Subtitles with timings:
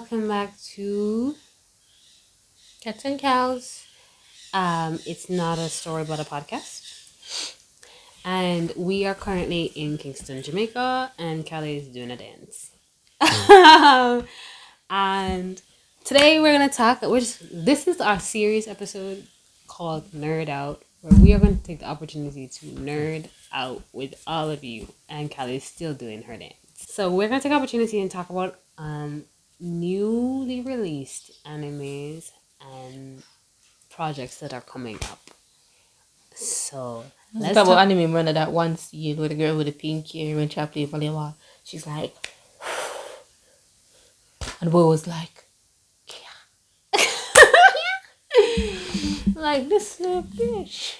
[0.00, 1.34] welcome back to
[2.80, 3.84] Cats and Cows.
[4.54, 7.54] Um, it's not a story but a podcast.
[8.24, 12.70] And we are currently in Kingston, Jamaica, and Kelly is doing a dance.
[14.90, 15.60] and
[16.02, 17.02] today we're gonna talk.
[17.02, 19.26] We're just, this is our series episode
[19.68, 24.14] called Nerd Out, where we are going to take the opportunity to nerd out with
[24.26, 24.88] all of you.
[25.10, 26.54] And Kelly is still doing her dance.
[26.76, 29.26] So we're gonna take opportunity and talk about um
[29.60, 33.22] newly released animes and
[33.90, 35.20] projects that are coming up.
[36.34, 37.98] So let's talk about anime.
[37.98, 41.34] Remember that one scene with the girl with the pink hair when she played volleyball.
[41.64, 42.14] She's like,
[44.60, 45.44] and the boy was like,
[46.08, 46.94] yeah.
[49.34, 50.96] like this little bitch.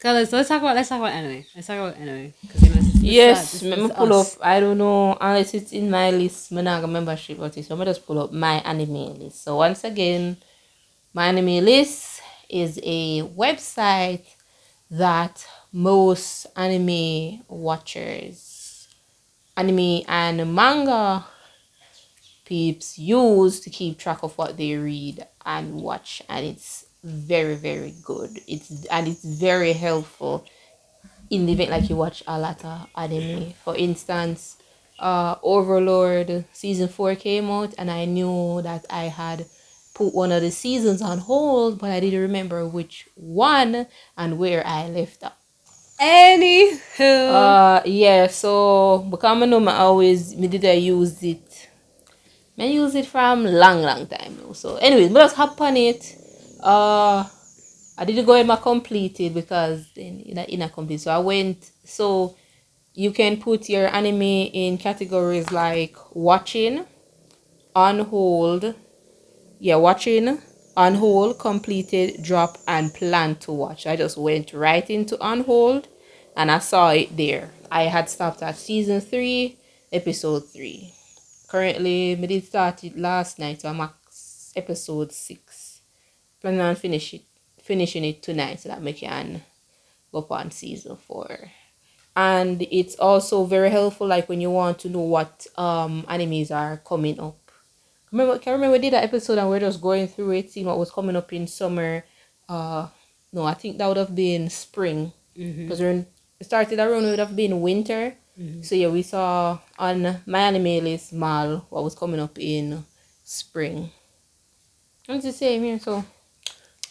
[0.00, 1.44] So let's, let's talk about let's talk about anime.
[1.54, 2.65] Let's talk about anime because you know.
[2.65, 2.65] It's,
[3.00, 4.36] yes, let me pull us.
[4.36, 4.46] up.
[4.46, 6.52] I don't know unless it's in my list.
[6.52, 9.42] Not membership, but so I'm just pull up my anime list.
[9.44, 10.36] So once again,
[11.14, 14.26] my anime list is a website
[14.90, 18.88] that most anime watchers,
[19.56, 21.24] anime and manga
[22.44, 27.94] peeps use to keep track of what they read and watch, and it's very very
[28.02, 30.44] good it's and it's very helpful
[31.30, 34.56] in the event like you watch a lot of anime for instance
[34.98, 39.46] uh overlord season 4 came out and i knew that i had
[39.94, 44.66] put one of the seasons on hold but i didn't remember which one and where
[44.66, 45.32] i left off
[45.98, 47.00] Anywho.
[47.00, 51.70] Uh yeah, so because I know I always me did I use it.
[52.58, 54.52] I use it from long long time now.
[54.52, 56.16] So anyways, but just hop on it
[56.62, 57.24] uh
[57.98, 61.00] I didn't go in my completed because in in in a complete.
[61.00, 62.36] So I went so
[62.94, 66.84] you can put your anime in categories like watching,
[67.74, 68.74] on hold,
[69.58, 70.38] yeah, watching,
[70.76, 73.86] on hold, completed, drop, and plan to watch.
[73.86, 75.88] I just went right into on hold
[76.36, 77.50] and I saw it there.
[77.70, 79.58] I had stopped at season three,
[79.92, 80.92] episode three.
[81.48, 83.94] Currently, I did start it last night, so I'm at
[84.56, 85.66] episode six
[86.40, 87.22] planning on finish it,
[87.66, 89.42] finishing it tonight so that we can
[90.12, 91.50] go on season four.
[92.14, 96.78] And it's also very helpful like when you want to know what um animes are
[96.78, 97.36] coming up.
[98.12, 100.66] Remember can remember we did that episode and we are just going through it, seeing
[100.66, 102.04] what was coming up in summer.
[102.48, 102.88] Uh
[103.32, 105.12] no, I think that would have been spring.
[105.34, 106.08] Because mm-hmm.
[106.38, 108.16] we started around it would have been winter.
[108.40, 108.62] Mm-hmm.
[108.62, 112.84] So yeah, we saw on my anime list Mal what was coming up in
[113.24, 113.90] spring.
[115.08, 116.04] It's the same here, so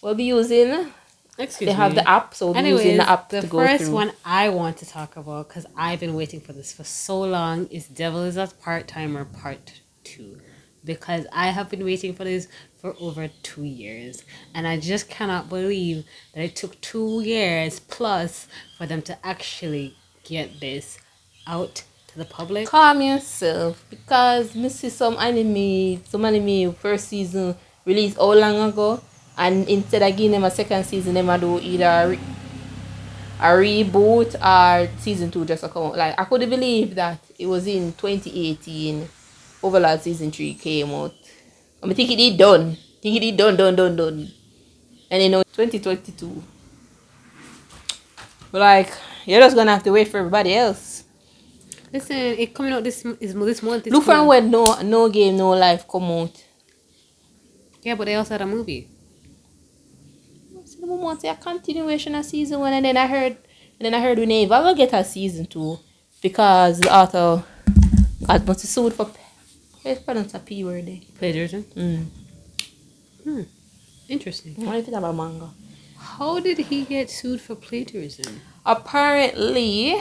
[0.06, 0.92] we'll be using.
[1.38, 1.74] Excuse they me.
[1.74, 4.14] have the app, so we'll Anyways, be using the app the to go first one
[4.24, 7.88] I want to talk about because I've been waiting for this for so long is
[7.88, 10.40] Devil is a Part Timer Part Two,
[10.86, 14.24] because I have been waiting for this for over two years,
[14.54, 19.98] and I just cannot believe that it took two years plus for them to actually
[20.24, 21.00] get this
[21.48, 22.68] out to the public.
[22.68, 29.02] Calm yourself, because see some anime, some anime first season released how long ago
[29.38, 32.20] and instead of giving them a second season, them I do either a, re-
[33.40, 35.98] a reboot or season two just to come out.
[35.98, 39.08] Like I couldn't believe that it was in 2018.
[39.62, 41.14] Overlord season three came out.
[41.82, 42.78] I mean, think it did done.
[43.02, 44.32] Think it did done, done, done, done.
[45.12, 46.44] And you know, 2022.
[48.52, 48.92] But like,
[49.26, 51.04] you're just gonna have to wait for everybody else.
[51.92, 53.84] Listen, it coming out this is this month.
[53.84, 56.44] This Look from when no no game, no life come out.
[57.82, 58.90] Yeah, but they also had a movie
[60.88, 63.38] the want a continuation of season one, and then I heard,
[63.80, 65.80] and then I heard we never will get a season two
[66.22, 67.44] because the author
[68.26, 69.10] got must sued for.
[69.84, 71.00] Let's pronounce a p word there.
[71.18, 71.64] Plagiarism.
[71.76, 72.06] Mm.
[73.24, 73.42] Hmm.
[74.10, 74.56] Interesting.
[74.58, 75.50] What do you think about manga?
[75.98, 78.42] How did he get sued for plagiarism?
[78.66, 79.96] Apparently,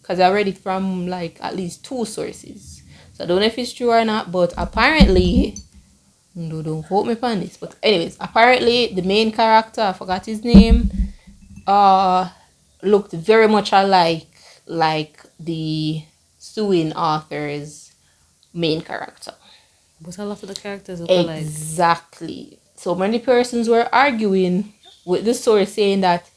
[0.00, 2.82] because I read it from like at least two sources.
[3.14, 5.56] So I don't know if it's true or not, but apparently
[6.34, 7.56] no, don't quote me on this.
[7.56, 10.90] But anyways, apparently the main character, I forgot his name,
[11.66, 12.28] uh
[12.82, 14.26] looked very much alike
[14.66, 16.02] like the
[16.38, 17.92] suing author's
[18.54, 19.34] main character.
[20.00, 21.26] But a lot of the characters look exactly.
[21.26, 21.42] alike.
[21.42, 22.58] Exactly.
[22.76, 24.72] So many persons were arguing
[25.04, 26.30] with the source saying that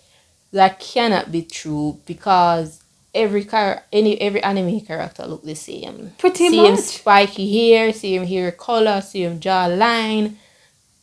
[0.52, 2.83] that cannot be true because
[3.14, 6.14] every car any every anime character look the same.
[6.18, 6.80] Pretty same much.
[6.80, 10.36] spiky hair, same hair color, same jawline.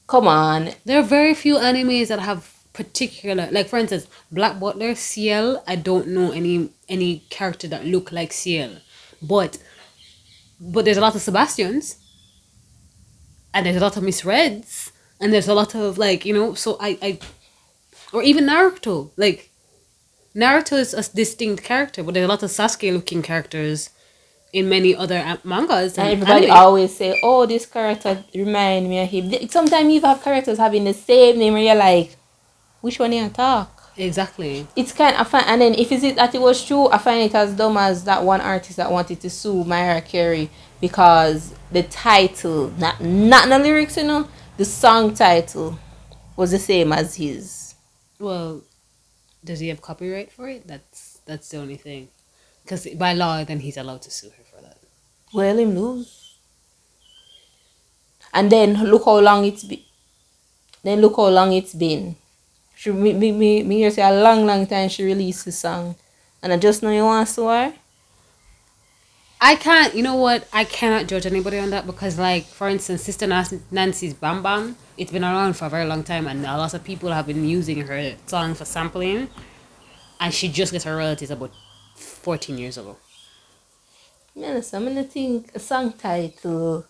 [0.07, 0.71] Come on.
[0.85, 5.77] There are very few animes that have particular like for instance, Black Butler, Ciel, I
[5.77, 8.79] don't know any any character that look like Ciel.
[9.23, 9.59] But
[10.61, 11.97] but there's a lot of Sebastians.
[13.55, 14.91] and there's a lot of misreads,
[15.21, 16.55] and there's a lot of like you know.
[16.55, 17.19] So I, I,
[18.13, 19.50] or even Naruto, like
[20.35, 23.91] Naruto is a distinct character, but there's a lot of Sasuke looking characters
[24.53, 25.99] in many other mangas.
[25.99, 26.57] And And, everybody anime.
[26.57, 30.95] always say, "Oh, this character remind me of him." Sometimes you have characters having the
[30.95, 32.17] same name, and you're like,
[32.81, 34.67] "Which one you talk?" exactly.
[34.77, 35.45] It's kind of fun.
[35.47, 38.05] And then if is it that it was true, I find it as dumb as
[38.05, 40.49] that one artist that wanted to sue Mariah Carey
[40.81, 45.79] because the title, not not the lyrics, you know, the song title
[46.37, 47.75] was the same as his.
[48.19, 48.63] Well,
[49.45, 50.67] does he have copyright for it?
[50.67, 52.09] That's that's the only thing.
[52.63, 54.79] Because by law, then he's allowed to sue her for that.
[55.33, 56.39] Well, him lose.
[58.33, 59.83] And then look how long it's been.
[60.83, 62.17] Then look how long it's been.
[62.77, 65.97] She me me me, me hear say a long long time she released the song,
[66.43, 67.73] and I just know you want to sue.
[69.41, 69.95] I can't.
[69.95, 70.47] You know what?
[70.53, 74.77] I cannot judge anybody on that because, like, for instance, Sister Nancy's Bam Bam.
[74.99, 77.49] It's been around for a very long time, and a lot of people have been
[77.49, 79.29] using her song for sampling,
[80.21, 81.53] and she just gets her royalties about
[81.95, 82.99] fourteen years ago.
[84.37, 86.85] Man, I'm gonna think a song title.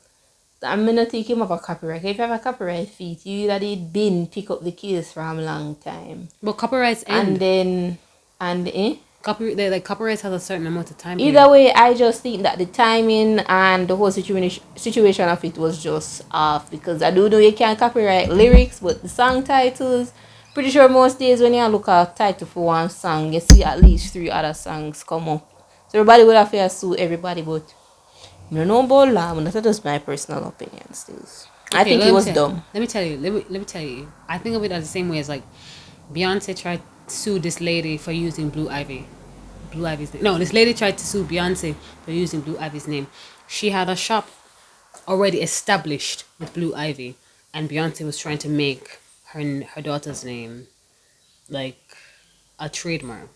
[0.62, 2.04] I'm gonna think him up a copyright.
[2.04, 5.38] If you have a copyright feat, you that it been pick up the case from
[5.38, 6.28] a long time.
[6.42, 7.98] But copyrights And then
[8.40, 8.96] and eh?
[9.22, 11.20] Copy they, like copyrights has a certain amount of time.
[11.20, 15.58] Either way, I just think that the timing and the whole situation situation of it
[15.58, 20.14] was just off because I do know you can't copyright lyrics, but the song titles,
[20.54, 23.82] pretty sure most days when you look at title for one song, you see at
[23.82, 25.46] least three other songs come up.
[25.88, 27.74] So everybody would have to sue everybody, but
[28.50, 30.94] don't know about law, but that's just my personal opinion.
[30.94, 31.22] Still,
[31.72, 32.64] I think it was tell- dumb.
[32.72, 33.18] Let me tell you.
[33.18, 34.10] Let me let me tell you.
[34.26, 35.42] I think of it as the same way as like
[36.12, 39.06] Beyonce tried sue this lady for using Blue Ivy.
[39.72, 40.22] Blue Ivy's name.
[40.22, 41.74] No, this lady tried to sue Beyonce
[42.04, 43.06] for using Blue Ivy's name.
[43.46, 44.28] She had a shop
[45.06, 47.16] already established with Blue Ivy,
[47.52, 48.98] and Beyonce was trying to make
[49.32, 50.66] her her daughter's name
[51.48, 51.80] like
[52.58, 53.28] a trademark,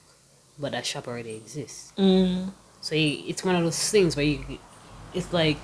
[0.59, 1.93] but that shop already exists.
[1.99, 2.51] Mm.
[2.81, 4.59] So it's one of those things where you,
[5.13, 5.57] it's like,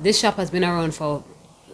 [0.00, 1.22] this shop has been around for,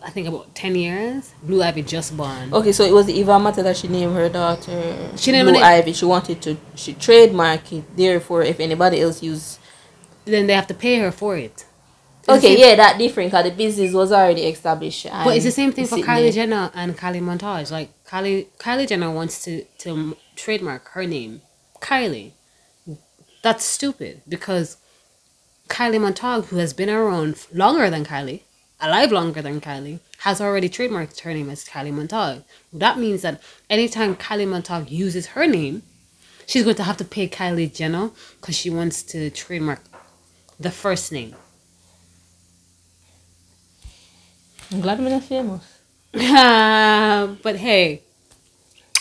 [0.05, 1.33] I think about ten years.
[1.43, 2.53] Blue Ivy just born.
[2.53, 5.93] Okay, so it was Eva Mata that she named her daughter She named Blue Ivy.
[5.93, 7.97] She wanted to she trademark it.
[7.97, 9.59] Therefore, if anybody else use
[10.25, 11.65] Then they have to pay her for it.
[12.23, 15.07] It's Okay, yeah, that different because the business was already established.
[15.11, 16.33] But it's the same thing for Kylie.
[16.33, 17.71] Jenner and Kylie Montage.
[17.71, 21.41] Like Kylie, Kylie Jenner wants to to trademark her name,
[21.81, 22.33] Kylie.
[23.43, 24.77] That's stupid because
[25.69, 28.43] Kylie Montage, who has been around longer than Kylie,
[28.81, 32.45] alive longer than Kylie, has already trademarked her name as Kylie Montage.
[32.73, 35.83] That means that anytime Kylie Montage uses her name,
[36.47, 38.11] she's going to have to pay Kylie Jenner
[38.41, 39.81] because she wants to trademark
[40.59, 41.35] the first name.
[44.71, 45.79] I'm glad I'm not famous.
[46.13, 48.03] but hey,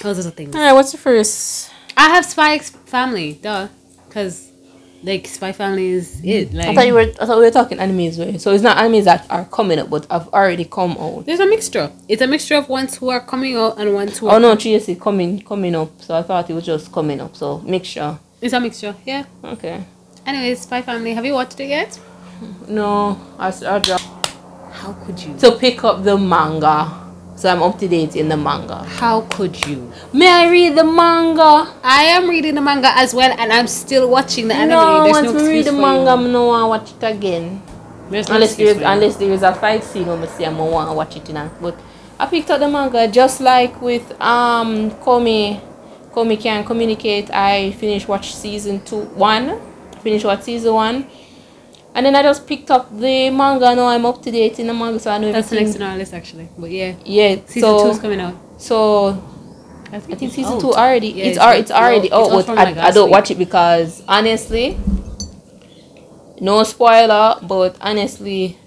[0.01, 0.55] those are the things.
[0.55, 1.71] All right, what's the first?
[1.95, 3.67] I have Spy Family, duh,
[4.07, 4.51] because
[5.07, 6.49] like Spy Family is it.
[6.51, 6.53] Mm.
[6.55, 7.01] Like I thought you were.
[7.19, 8.39] I thought we were talking animes, right?
[8.39, 11.25] So it's not animes that are coming up, but have already come out.
[11.25, 11.91] there's a mixture.
[12.07, 14.39] It's a mixture of ones who are coming out and ones who Oh are.
[14.39, 15.89] no, TSC coming coming up.
[16.01, 17.35] So I thought it was just coming up.
[17.35, 18.19] So mixture.
[18.41, 18.95] It's a mixture.
[19.05, 19.25] Yeah.
[19.43, 19.83] Okay.
[20.25, 21.13] Anyways, Spy Family.
[21.13, 21.97] Have you watched it yet?
[22.67, 24.03] No, I I dropped
[24.71, 25.35] How could you?
[25.39, 27.06] to pick up the manga.
[27.37, 28.83] So I'm up to date in the manga.
[28.83, 29.93] How could you?
[30.11, 31.71] May I read the manga?
[31.83, 34.69] I am reading the manga as well, and I'm still watching the anime.
[34.69, 36.27] No, There's once no we read the manga, you.
[36.27, 37.61] I no to watch it again.
[38.09, 40.95] There's Unless excuse there's unless there is a fight scene, I'm see I'm want to
[40.95, 41.51] watch it now.
[41.61, 41.79] But
[42.19, 45.61] I picked up the manga just like with um Komi,
[46.11, 47.29] Komi can communicate.
[47.31, 49.61] I finished watch season two one,
[50.01, 51.07] finished watch season one,
[51.97, 53.75] and then I just picked up the manga.
[53.75, 55.73] Now I'm up to date in the manga, so I know That's the everything.
[55.79, 56.47] next on our list actually.
[56.57, 58.35] But yeah, Yeah, season so two's coming out.
[58.57, 59.09] so
[59.91, 60.61] I I think, think season out.
[60.61, 61.07] two already.
[61.09, 62.19] Yeah, it's, it's already out.
[62.19, 63.13] out, It's but from, I, like, I don't week.
[63.17, 64.77] watch it because honestly,
[66.39, 67.35] no spoiler.
[67.41, 68.57] But honestly,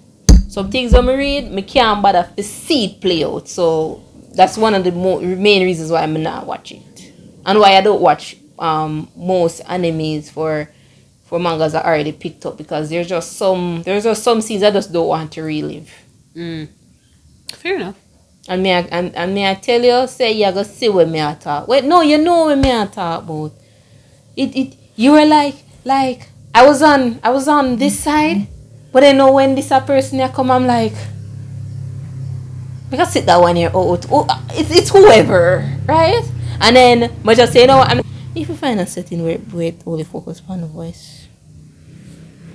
[0.48, 3.48] some things I'm read, me can't bother to see it play out.
[3.48, 4.02] So
[4.34, 7.12] that's one of the mo- main reasons why I'm not watching it,
[7.46, 10.68] and why I don't watch um most animes for
[11.30, 14.72] for mangas that already picked up because there's just some there's just some scenes I
[14.72, 15.88] just don't want to relive.
[16.34, 16.68] Mm.
[17.52, 17.96] Fair enough.
[18.48, 21.22] And may I, and, and me, I tell you, say you're gonna see what me
[21.22, 21.68] I talk.
[21.68, 23.52] Wait, no, you know what me I talk about.
[24.36, 28.48] It, it, you were like, like, I was on, I was on this side,
[28.90, 30.94] but I know when this a person here come, I'm like,
[32.90, 33.70] can sit that one here.
[33.72, 36.28] Oh, oh, oh, it's, it's whoever, right?
[36.60, 38.00] And then, but just say, you know what, I'm,
[38.34, 41.19] if you find a setting where, where it only focus on the voice,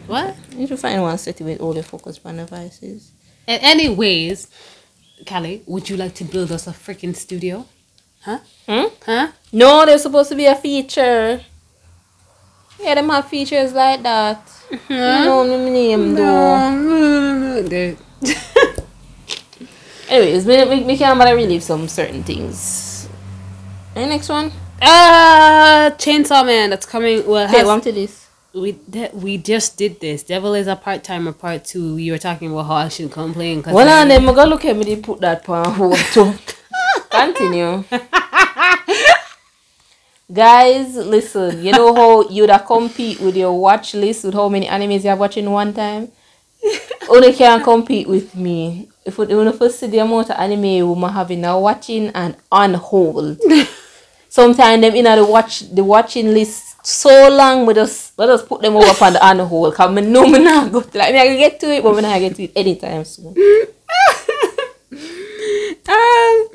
[0.08, 0.36] What?
[0.56, 3.12] you find one city with all only focus on the voices,
[3.48, 4.48] And anyways,
[5.28, 7.66] Callie, would you like to build us a freaking studio?
[8.22, 8.40] Huh?
[8.68, 8.86] Hmm?
[9.06, 9.28] Huh?
[9.52, 11.42] No, there's supposed to be a feature.
[12.80, 14.42] Yeah, them have features like that.
[14.90, 16.72] No, me name though.
[16.72, 17.62] No.
[17.70, 17.96] There-
[20.10, 23.08] Anyways, we, we, we can but relieve some certain things.
[23.96, 24.52] And next one.
[24.82, 26.70] Ah, Chainsaw Man.
[26.70, 27.26] That's coming.
[27.26, 28.25] Well, Okay, has- to this.
[28.56, 30.24] We de- we just did this.
[30.24, 31.98] Devil is a part timer part two.
[31.98, 33.62] You were talking about how I should complain.
[33.62, 35.98] Cause Well, I- and then I go look at me, they put that on hold
[35.98, 36.34] too.
[37.10, 37.84] Continue.
[40.32, 45.04] Guys, listen, you know how you'd compete with your watch list with how many animes
[45.04, 46.12] you're watching one time?
[47.10, 48.90] Only can compete with me.
[49.06, 52.08] If you when you first see the amount of anime we might having now watching
[52.08, 53.38] and on hold.
[54.30, 58.62] Sometimes them in the watch the watching list so long we just let us put
[58.62, 59.74] them over on the on hold.
[59.76, 61.96] Cause me know me not go to like me I can get to it, but
[61.96, 63.28] me not get to it anytime soon.
[65.90, 66.48] um,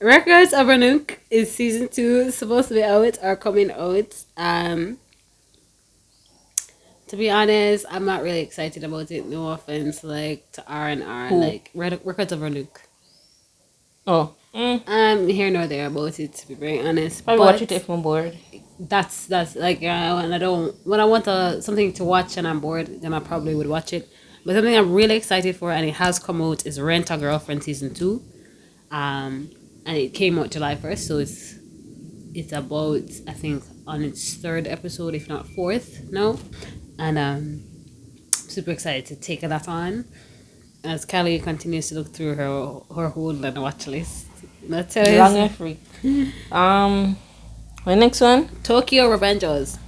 [0.00, 4.14] Records of Ragnarok is season two supposed to be out or coming out.
[4.36, 4.98] Um,
[7.08, 9.24] to be honest, I'm not really excited about it.
[9.26, 12.82] No offense, like to R and R, like Red- Records of Ragnarok.
[14.06, 14.34] Oh.
[14.54, 14.82] Mm.
[14.86, 16.32] I'm here nor there about it.
[16.34, 18.36] To be very honest, Probably but watch it if I'm bored.
[18.78, 22.46] That's that's like uh, when I don't when I want uh, something to watch and
[22.46, 24.08] I'm bored, then I probably would watch it.
[24.44, 27.62] But something I'm really excited for and it has come out is Rent a Girlfriend
[27.64, 28.22] season two,
[28.90, 29.50] um,
[29.86, 31.54] and it came out July first, so it's
[32.34, 36.38] it's about I think on its third episode, if not fourth now,
[36.98, 37.64] and um,
[38.32, 40.04] super excited to take that on.
[40.82, 44.26] As Callie continues to look through her her whole and watch list.
[44.68, 45.78] That's how Long free.
[46.52, 47.16] Um,
[47.84, 48.48] the next one.
[48.62, 49.78] Tokyo Revengers.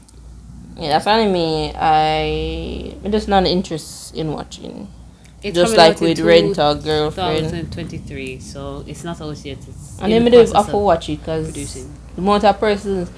[0.76, 1.73] Yeah, that's anime.
[1.76, 4.88] I I'm just not interested in watching.
[5.43, 7.50] It's just like with Rent a Girlfriend.
[7.50, 9.59] 2023, so it's not out yet.
[9.59, 11.87] It's And then the have of watch it because the
[12.19, 13.11] amount of persons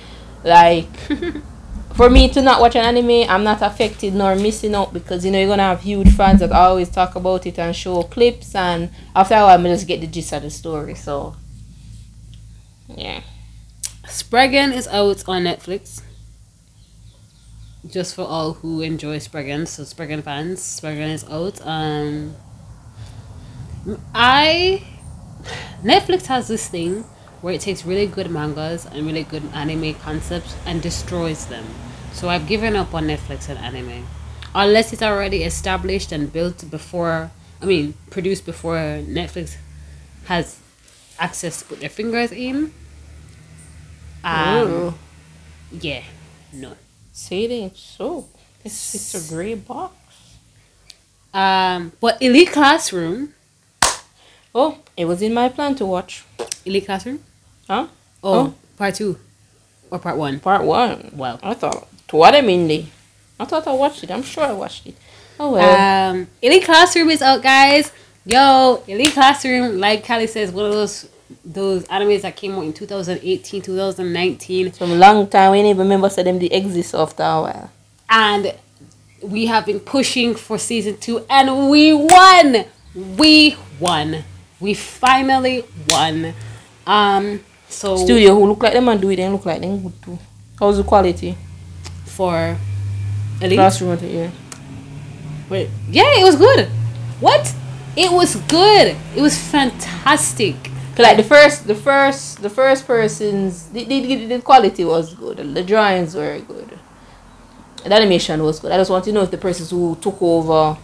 [0.45, 0.89] like
[1.95, 5.31] for me to not watch an anime, I'm not affected nor missing out because you
[5.31, 8.91] know you're gonna have huge fans that always talk about it and show clips, and
[9.17, 10.95] after a while, I just get the gist of the story.
[10.95, 11.35] So
[12.95, 13.23] yeah,
[14.09, 16.03] Spriggan is out on Netflix.
[17.87, 21.61] Just for all who enjoy Spriggan, so Spriggan fans, Spriggan is out.
[21.65, 22.35] Um,
[24.15, 24.83] I
[25.83, 27.05] Netflix has this thing
[27.41, 31.65] where it takes really good mangas and really good anime concepts and destroys them.
[32.13, 34.07] So I've given up on Netflix and anime,
[34.55, 37.31] unless it's already established and built before.
[37.61, 39.57] I mean, produced before Netflix
[40.25, 40.61] has
[41.19, 42.73] access to put their fingers in.
[44.29, 44.95] Um,
[45.73, 46.03] yeah,
[46.53, 46.73] no.
[47.13, 48.27] say it ain't so.
[48.65, 49.93] It's it's a gray box.
[51.33, 53.35] Um, but Elite Classroom,
[54.55, 56.25] Oh, it was in my plan to watch.
[56.65, 57.21] Elite Classroom.
[57.69, 57.87] Huh?
[58.23, 58.55] Oh, Oh.
[58.77, 59.19] part two,
[59.91, 60.41] or part one.
[60.41, 61.11] Part one.
[61.15, 61.87] Well, I thought.
[62.09, 62.87] To what I mean, they.
[63.39, 64.11] I thought I watched it.
[64.11, 64.97] I'm sure I watched it.
[65.39, 66.11] Oh well.
[66.13, 67.93] um, Elite Classroom is out, guys.
[68.25, 71.09] Yo, Elite Classroom, like Callie says, one of those
[71.51, 75.53] those animes that came out in 2018, 2019, Some long time.
[75.53, 77.71] We didn't even remember said them they exist after a while.
[78.11, 78.55] and
[79.23, 82.65] we have been pushing for season two, and we won.
[82.95, 84.25] We won.
[84.61, 86.35] We finally won.
[86.87, 90.03] Um, so Studio who look like them and do it, they look like them good
[90.03, 90.19] too.
[90.59, 91.37] How's the quality?
[92.05, 92.57] for
[93.41, 93.57] Elite.
[93.57, 94.31] Classroom, yeah.
[95.49, 96.67] Wait, yeah, it was good.
[97.21, 97.55] What?
[97.97, 98.97] It was good.
[99.15, 100.57] It was fantastic.
[100.99, 105.37] Like the first, the first, the first person's the, the, the, the quality was good.
[105.55, 106.79] The drawings were good.
[107.85, 108.73] The animation was good.
[108.73, 110.77] I just want to know if the persons who took over.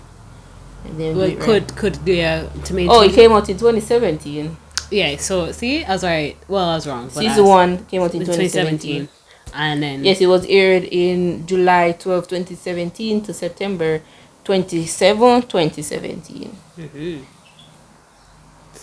[0.85, 1.45] And then do Well, it right.
[1.45, 2.91] could could yeah to maintain.
[2.91, 4.57] Oh, it came out in 2017.
[4.91, 5.17] yeah.
[5.17, 6.37] So see, I was right.
[6.47, 7.09] Well, I was wrong.
[7.09, 9.09] but I Season was- one came out in in 2017.
[9.09, 9.09] 2017,
[9.55, 14.01] and then Yes, it was aired in July 12, 2017 to September
[14.45, 16.57] 27, 2017.
[16.79, 17.25] Mhm.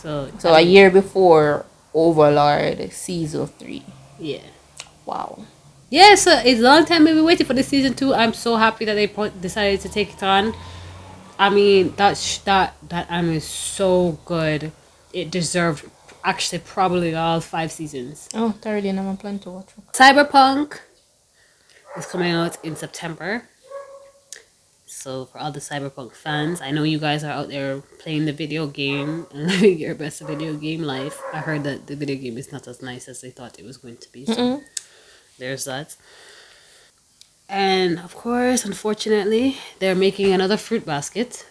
[0.01, 3.83] So So a year before Overlord season 3.
[4.19, 4.39] yeah.
[5.05, 5.45] Wow.
[5.89, 8.13] Yeah, so it's a long time we've been waiting for the season two.
[8.13, 9.07] I'm so happy that they
[9.41, 10.53] decided to take it on.
[11.37, 14.71] I mean, that sh- that that anime is so good.
[15.11, 15.83] It deserved
[16.23, 18.29] actually probably all five seasons.
[18.33, 19.69] Oh, already and I'm planning to watch.
[19.91, 20.79] Cyberpunk
[21.97, 23.43] is coming out in September.
[24.91, 28.33] So for all the Cyberpunk fans, I know you guys are out there playing the
[28.33, 31.19] video game and living your best video game life.
[31.33, 33.77] I heard that the video game is not as nice as they thought it was
[33.77, 34.25] going to be.
[34.25, 34.63] So Mm-mm.
[35.39, 35.95] there's that.
[37.47, 41.47] And of course, unfortunately, they're making another fruit basket.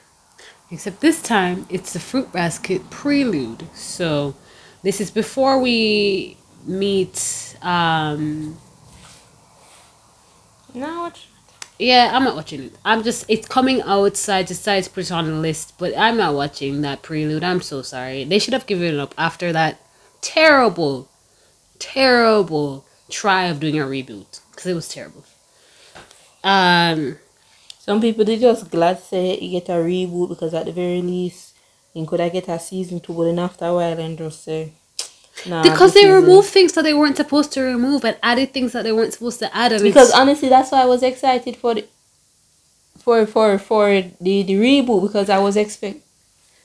[0.71, 3.67] Except this time it's the fruit basket prelude.
[3.75, 4.37] So
[4.83, 8.59] this is before we meet um
[10.75, 11.11] No?
[11.81, 12.73] Yeah, I'm not watching it.
[12.85, 16.17] I'm just it's coming out, so I decided to put on the list, but I'm
[16.17, 17.43] not watching that prelude.
[17.43, 18.25] I'm so sorry.
[18.25, 19.81] They should have given up after that
[20.21, 21.09] terrible,
[21.79, 24.41] terrible try of doing a reboot.
[24.51, 25.25] Because it was terrible.
[26.45, 27.19] Um
[27.79, 31.55] Some people they just glad say you get a reboot because at the very least
[31.95, 34.73] you could I get a season two, but then after a while and just say
[35.47, 36.13] nah, because they is it.
[36.21, 39.39] removed things that they weren't supposed to remove and added things that they weren't supposed
[39.41, 39.73] to add.
[39.73, 41.85] And because honestly that's why I was excited for the
[42.99, 45.99] for for for the the reboot because I was expect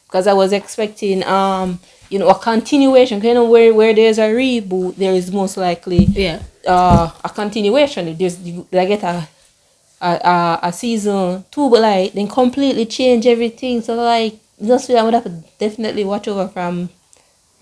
[0.08, 1.80] because I was expecting um
[2.10, 3.22] you know a continuation.
[3.22, 8.16] You know where where there's a reboot, there is most likely yeah, uh a continuation.
[8.18, 9.28] There's I get a
[10.02, 13.82] a, a a season two, but like then completely change everything.
[13.82, 16.90] So like just feel I would have to definitely watch over from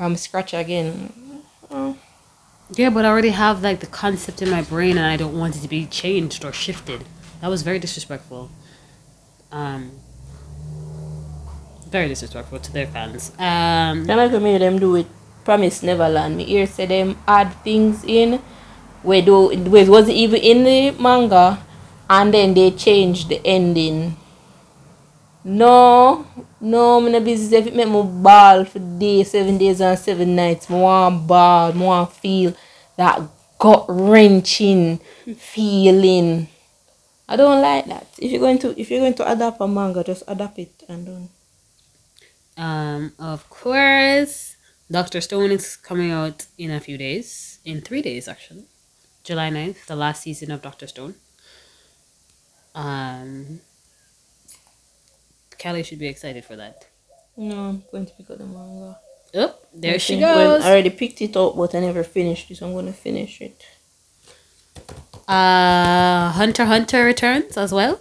[0.03, 1.13] from scratch again.
[1.71, 1.97] Oh.
[2.75, 5.55] yeah, but I already have like the concept in my brain, and I don't want
[5.55, 7.05] it to be changed or shifted.
[7.39, 8.51] That was very disrespectful.
[9.49, 9.91] Um,
[11.87, 13.31] very disrespectful to their fans.
[13.39, 15.07] Um, Then like me them do it
[15.45, 16.35] Promise Neverland.
[16.35, 18.41] Me hear say them add things in
[19.03, 21.63] where do where it wasn't even in the manga
[22.09, 24.17] and then they changed the ending.
[25.45, 26.25] No,
[26.63, 30.33] no, me no business if it make me ball for days, seven days and seven
[30.33, 30.69] nights.
[30.69, 32.53] Me want ball, me want feel
[32.95, 33.21] that
[33.59, 34.99] gut wrenching
[35.35, 36.47] feeling.
[37.27, 38.07] I don't like that.
[38.17, 41.05] If you're going to if you're going to adapt a manga, just adapt it and
[41.05, 41.29] don't.
[42.55, 44.55] Um, of course,
[44.89, 48.63] Doctor Stone is coming out in a few days, in three days actually,
[49.25, 51.15] July 9th, the last season of Doctor Stone.
[52.73, 53.59] Um,
[55.63, 56.75] Kelly should be excited for that.
[57.37, 58.97] No, I'm going to pick up the manga.
[59.41, 60.65] Oh, there I she think- well, goes.
[60.65, 63.57] I already picked it up, but I never finished it, so I'm gonna finish it.
[65.27, 67.99] Uh, Hunter Hunter returns as well.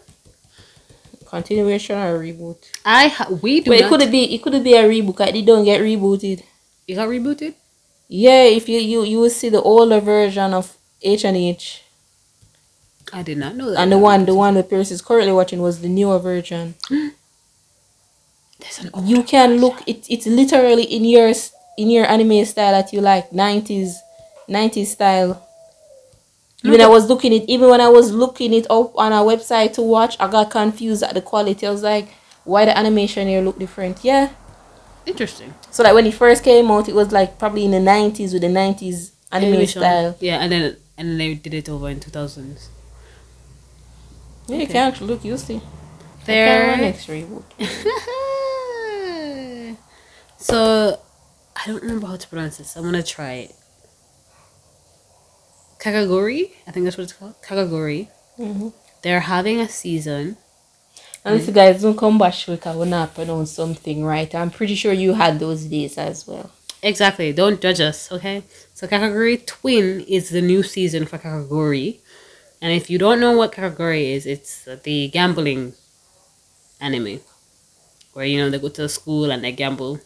[1.26, 2.58] Continuation or reboot?
[2.84, 3.90] I ha- we do But it not.
[4.00, 5.16] could be it could be a reboot.
[5.16, 6.42] 'cause It don't get rebooted.
[6.88, 7.54] it got rebooted.
[8.08, 11.82] Yeah, if you you you will see the older version of H and H,
[13.12, 13.78] I did not know that.
[13.80, 16.74] and the one the one that Pierce is currently watching was the newer version.
[18.72, 20.06] There's an older You can look it.
[20.08, 21.32] It's literally in your
[21.76, 24.00] in your anime style that you like, nineties,
[24.48, 25.46] nineties style.
[26.64, 29.72] Even I was looking it even when I was looking it up on a website
[29.74, 31.66] to watch, I got confused at the quality.
[31.66, 32.08] I was like,
[32.44, 34.04] why the animation here look different?
[34.04, 34.30] Yeah.
[35.04, 35.52] Interesting.
[35.70, 38.42] So like when it first came out, it was like probably in the nineties with
[38.42, 39.82] the nineties anime Animation.
[39.82, 40.16] style.
[40.20, 42.70] Yeah, and then and then they did it over in two thousands.
[44.46, 45.24] Yeah, you can actually look.
[45.24, 45.61] You see.
[46.24, 46.76] There.
[46.76, 47.42] Next reboot.
[50.42, 51.00] so,
[51.57, 52.76] I don't remember how to pronounce this.
[52.76, 53.55] I'm gonna try it.
[55.78, 57.35] Kagagori, I think that's what it's called.
[57.42, 58.09] Kagagori.
[58.38, 58.68] Mm-hmm.
[59.02, 60.37] They're having a season.
[61.24, 64.33] And if you guys don't come back quick, I will not pronounce something right.
[64.35, 66.50] I'm pretty sure you had those days as well.
[66.83, 67.33] Exactly.
[67.33, 68.42] Don't judge us, okay?
[68.74, 72.00] So Kakagori Twin is the new season for Kakagori.
[72.61, 75.74] And if you don't know what Kakagori is, it's the gambling
[76.81, 77.20] anime.
[78.12, 80.00] Where, you know, they go to school and they gamble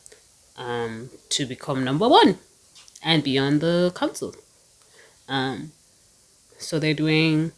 [0.56, 2.38] um, to become number one
[3.02, 4.34] and be on the council.
[5.28, 5.72] Um,
[6.58, 7.52] so they're doing...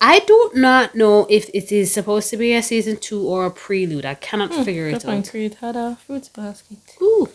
[0.00, 3.50] I do not know if it is supposed to be a season two or a
[3.50, 4.04] prelude.
[4.04, 5.28] I cannot figure it out.
[5.28, 6.78] Creed had a fruits basket.
[7.00, 7.30] Ooh.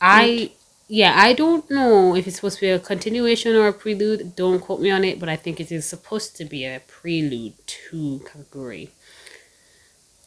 [0.00, 0.50] I
[0.88, 4.34] yeah, I don't know if it's supposed to be a continuation or a prelude.
[4.36, 7.54] Don't quote me on it, but I think it is supposed to be a prelude
[7.66, 8.90] to Kaguri.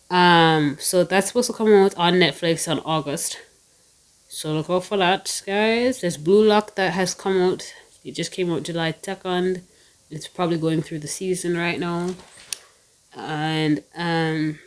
[0.10, 3.38] Um, so that's supposed to come out on Netflix on August.
[4.32, 6.02] So look out for that, guys.
[6.02, 7.74] There's Blue Lock that has come out.
[8.06, 9.64] It just came out July second.
[10.12, 12.14] It's probably going through the season right now.
[13.16, 14.60] And um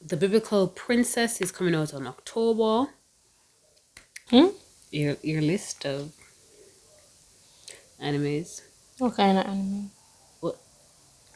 [0.00, 2.90] the Bibliophile Princess is coming out on October.
[4.30, 4.46] Hmm?
[4.90, 6.12] Your your list of
[8.02, 8.62] animes.
[8.96, 9.90] What kind of anime?
[10.40, 10.56] What?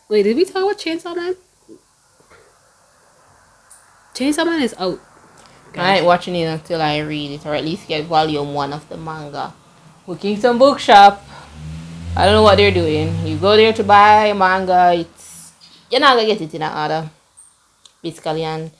[0.08, 1.36] Wait, did we talk about Chainsaw Man?
[4.14, 4.98] Chainsaw Man is out.
[5.76, 8.88] I ain't watching it until I read it, or at least get volume one of
[8.88, 9.52] the manga.
[10.20, 11.24] Kingston Bookshop.
[12.16, 13.26] I don't know what they're doing.
[13.26, 15.52] You go there to buy manga, it's
[15.90, 17.10] you're not gonna get it in an order.
[18.02, 18.70] Basically, and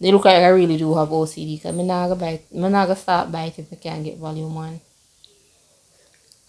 [0.00, 1.60] they look like I really do have OCD.
[1.60, 4.18] Cause I'm not gonna buy, I'm not gonna start buy it if I can't get
[4.18, 4.80] volume one.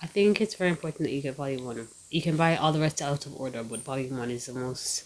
[0.02, 1.88] I think it's very important that you get volume one.
[2.10, 5.06] You can buy all the rest out of order, but volume one is the most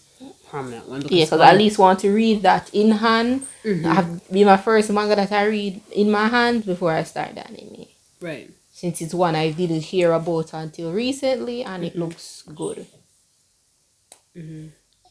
[0.50, 1.02] prominent one.
[1.08, 3.46] Yeah, because I at least want to read that in hand.
[3.84, 7.34] I have be my first manga that I read in my hand before I start
[7.34, 7.86] the anime.
[8.20, 8.50] right.
[8.72, 12.86] Since it's one I didn't hear about until recently, and it looks good.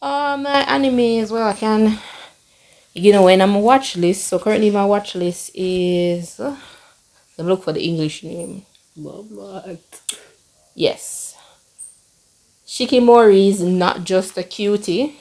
[0.02, 1.48] Uh, my anime as well.
[1.48, 1.98] I can,
[2.94, 4.28] you know, when I'm a watch list.
[4.28, 6.40] So currently my watch list is.
[6.40, 6.56] Uh,
[7.38, 8.64] let me look for the English name.
[8.96, 9.66] What?
[10.76, 11.25] Yes.
[12.76, 15.16] Shikimori is not just a cutie.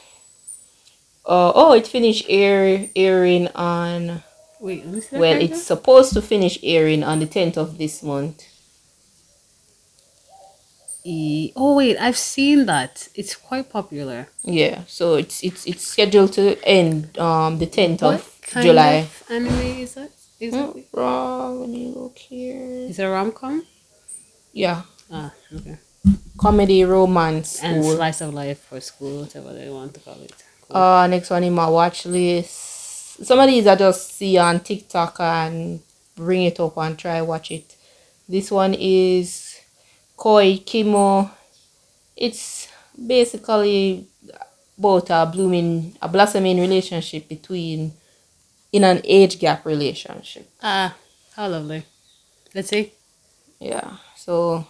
[1.24, 4.24] Uh, oh, it finished air airing on.
[4.60, 8.42] Wait, that Well, it's supposed to finish airing on the 10th of this month.
[11.04, 13.08] E- oh wait, I've seen that.
[13.14, 14.26] It's quite popular.
[14.42, 18.94] Yeah, so it's it's it's scheduled to end um the 10th What of kind July.
[19.06, 20.10] of anime is that?
[20.40, 20.88] Is Hmm, it?
[20.92, 22.88] wrong, let me look here.
[22.90, 23.64] Is it a rom com?
[24.52, 25.78] Yeah, Ah, okay.
[26.38, 27.62] Comedy romance.
[27.62, 27.96] And school.
[27.96, 30.32] slice of life for school, whatever they want to call it.
[30.62, 30.76] Cool.
[30.76, 33.24] Uh, next one in my watch list.
[33.24, 35.80] Some of these I just see on TikTok and
[36.16, 37.76] bring it up and try watch it.
[38.28, 39.60] This one is
[40.16, 41.30] Koi Kimo.
[42.16, 42.68] It's
[43.06, 44.06] basically
[44.78, 47.92] about a blooming, a blossoming relationship between,
[48.72, 50.48] in an age gap relationship.
[50.62, 50.96] Ah,
[51.36, 51.84] how lovely.
[52.54, 52.92] Let's see.
[53.60, 53.96] Yeah.
[54.16, 54.66] So.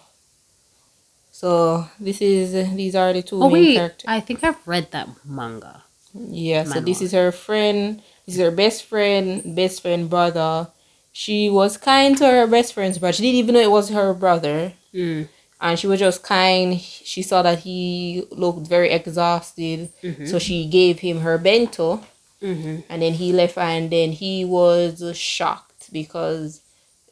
[1.34, 4.04] So this is these are the two Oh main wait, characters.
[4.06, 5.82] I think I've read that manga.
[6.14, 8.00] Yeah, so this is her friend.
[8.24, 10.68] This is her best friend, best friend brother.
[11.10, 13.14] She was kind to her best friend's brother.
[13.14, 14.74] She didn't even know it was her brother.
[14.94, 15.28] Mm.
[15.60, 16.80] And she was just kind.
[16.80, 19.90] She saw that he looked very exhausted.
[20.04, 20.28] Mhm.
[20.28, 22.04] So she gave him her bento.
[22.40, 22.76] Mm-hmm.
[22.88, 26.60] And then he left and then he was shocked because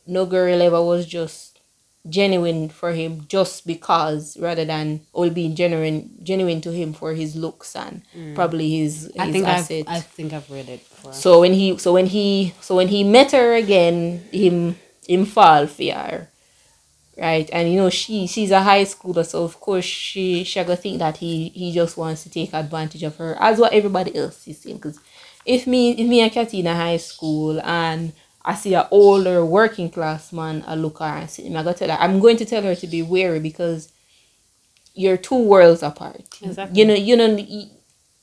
[0.06, 1.52] no girl ever was just
[2.09, 7.37] genuine for him just because rather than all being genuine genuine to him for his
[7.37, 8.35] looks and mm.
[8.35, 9.88] probably his, his I think assets.
[9.88, 11.12] I've I think I've read it before.
[11.12, 15.67] So when he so when he so when he met her again, him him fall
[15.67, 16.29] for her.
[17.17, 17.49] Right?
[17.53, 20.99] And you know she she's a high schooler, so of course she she gonna think
[20.99, 24.59] that he he just wants to take advantage of her as what everybody else is
[24.59, 24.81] saying.
[24.81, 24.99] Cause
[25.45, 28.12] if me if me and Katy in a high school and
[28.44, 31.62] I see an older working class man I look at her and see him, I
[31.62, 33.92] gotta tell her I'm going to tell her to be wary because
[34.94, 36.22] you're two worlds apart.
[36.42, 36.78] Exactly.
[36.81, 37.66] You know, you know you,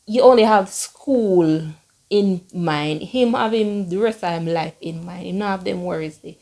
[0.05, 1.63] you only have school
[2.09, 3.01] in mind.
[3.03, 5.25] Him having the rest of him life in mind.
[5.27, 6.35] Him not have them worries there.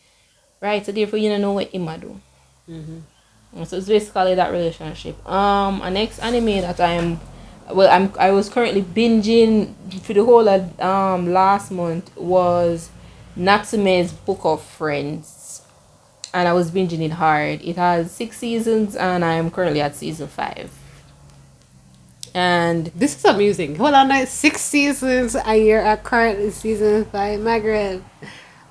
[0.61, 0.85] Right?
[0.85, 2.19] So therefore you don't know what him a do.
[2.69, 3.01] Mhm.
[3.55, 5.15] And So it's basically that relationship.
[5.29, 7.19] Um a next anime that I'm
[7.71, 12.89] well I'm I was currently binging for the whole of um last month was
[13.37, 15.61] Natsume's Book of Friends.
[16.33, 17.61] And I was binging it hard.
[17.61, 20.71] It has six seasons and I'm currently at season five.
[22.33, 23.75] And This is amusing.
[23.75, 27.39] Hold on, six seasons a year at current season five.
[27.39, 28.03] Margaret.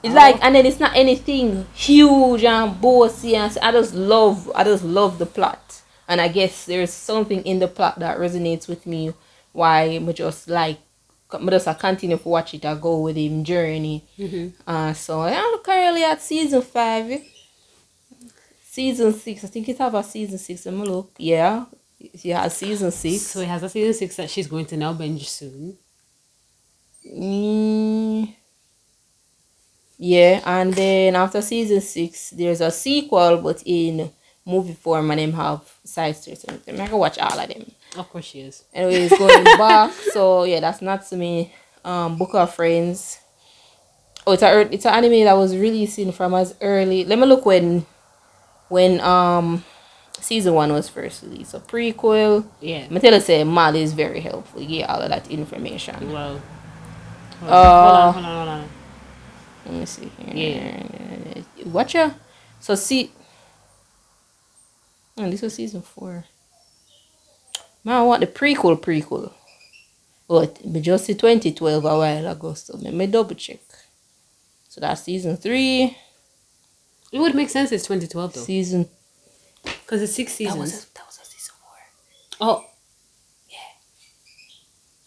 [0.02, 0.40] It's like, oh.
[0.42, 4.84] and then it's not anything huge and bossy, and so I just love, I just
[4.84, 9.14] love the plot, and I guess there's something in the plot that resonates with me.
[9.52, 10.78] Why I just like,
[11.30, 12.64] I just I continue to watch it.
[12.64, 14.04] I go with him journey.
[14.18, 14.52] Mhm.
[14.66, 17.20] Uh, so I'm currently at season five.
[18.70, 20.66] Season six, I think it have a season six.
[20.66, 21.12] Let me look.
[21.18, 21.64] Yeah,
[22.14, 23.22] she has season six.
[23.22, 25.78] So it has a season six that she's going to now binge soon.
[27.06, 28.34] Mm,
[29.98, 34.10] yeah, and then after season six, there's a sequel, but in
[34.44, 36.44] movie form, and them have side stories.
[36.44, 36.80] and everything.
[36.80, 37.70] I can watch all of them.
[37.98, 38.64] Of course she is.
[38.74, 41.52] Anyways, going back, so yeah, that's not to me.
[41.84, 43.18] Um, Book of Friends.
[44.26, 47.04] Oh, it's a it's an anime that was releasing from as early.
[47.04, 47.86] Let me look when,
[48.68, 49.64] when um,
[50.20, 51.52] season one was first released.
[51.52, 52.44] So prequel.
[52.60, 52.88] Yeah.
[52.98, 54.64] Tell say Mali is very helpful.
[54.66, 56.12] Get all of that information.
[56.12, 56.42] Well.
[57.40, 58.68] Hold Uh, on, hold on, hold on, hold on.
[59.66, 60.82] Let me see here.
[61.66, 62.10] Watch ya.
[62.60, 63.12] So see.
[65.18, 66.24] Oh, this was season four.
[67.86, 69.32] Man, I want the prequel prequel.
[70.26, 73.60] But but just the 2012 a while ago, so let me double check.
[74.68, 75.96] So that's season three.
[77.12, 77.70] It would make sense.
[77.70, 78.88] It's 2012 though, Season
[79.62, 80.56] because it's six seasons.
[80.56, 82.64] that was a, that was a season four.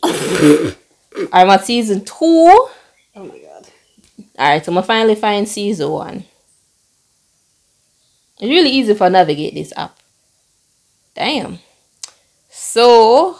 [0.03, 0.73] Oh,
[1.21, 1.27] Yeah.
[1.33, 2.15] I'm at season two.
[2.15, 2.69] oh
[3.15, 3.67] my god.
[4.37, 6.23] Alright, so I'm gonna finally find season one.
[8.39, 9.99] It's really easy for navigate this app.
[11.13, 11.59] Damn.
[12.71, 13.35] So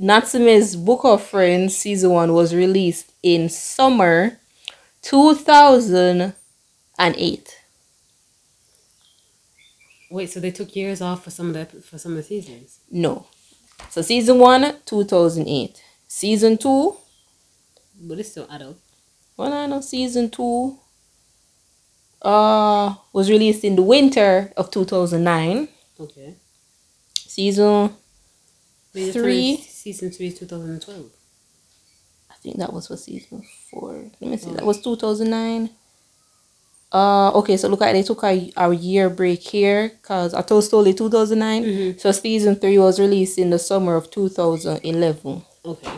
[0.00, 4.40] Natsume's Book of Friends season one was released in summer
[5.02, 6.34] two thousand
[6.98, 7.56] and eight.
[10.10, 12.80] Wait, so they took years off for some of the for some of the seasons.
[12.90, 13.26] No.
[13.90, 15.80] So season one, 2008.
[16.08, 16.96] Season two,
[18.00, 18.78] But it's still adult.
[19.36, 20.76] well, I know season two
[22.20, 25.68] uh, was released in the winter of 2009.
[26.00, 26.34] Okay.
[27.16, 27.90] Season,
[28.94, 29.56] Maybe Three.
[29.56, 31.10] Season three, thousand twelve.
[32.30, 34.10] I think that was for season four.
[34.20, 35.70] Let me see, that was 2009.
[36.92, 40.62] Uh, okay, so look at they took a, a year break here because I told
[40.62, 41.64] Stoli 2009.
[41.64, 42.00] Mhm.
[42.00, 45.42] So season three was released in the summer of 2011.
[45.64, 45.92] Okay.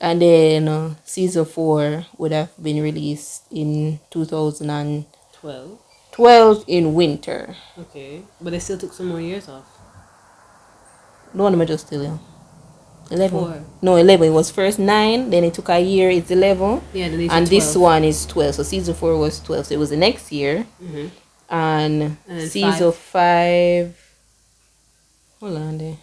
[0.00, 5.78] And then uh, season four would have been released in 2012
[6.12, 6.64] Twelve.
[6.66, 7.54] in winter.
[7.78, 8.22] Okay.
[8.40, 9.64] But they still took some more years off.
[11.36, 12.18] No, I'm just tell you.
[13.10, 13.30] 11.
[13.38, 13.62] Four.
[13.82, 14.28] No, 11.
[14.28, 16.80] It was first 9, then it took a year, it's 11.
[16.94, 17.08] Yeah.
[17.10, 17.82] Then And this 12.
[17.82, 18.54] one is 12.
[18.54, 19.66] So season 4 was 12.
[19.66, 20.66] So it was the next year.
[20.82, 21.10] Mhm.
[21.50, 23.94] And, And season 5.
[25.40, 25.98] Hold on there.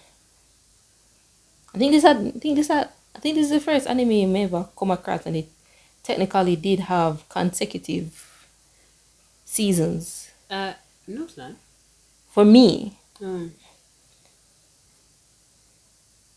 [1.74, 4.36] I think this had, I think this had, I think this is the first anime
[4.36, 5.50] I ever come across and it
[6.04, 8.46] technically did have consecutive
[9.46, 10.30] seasons.
[10.50, 10.74] Uh,
[11.08, 11.54] no, it's not.
[12.32, 13.54] For me, Um,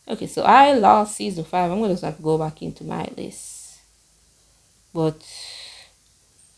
[0.08, 1.70] Okay, so I lost season five.
[1.70, 3.80] I'm gonna have to go back into my list.
[4.94, 5.20] But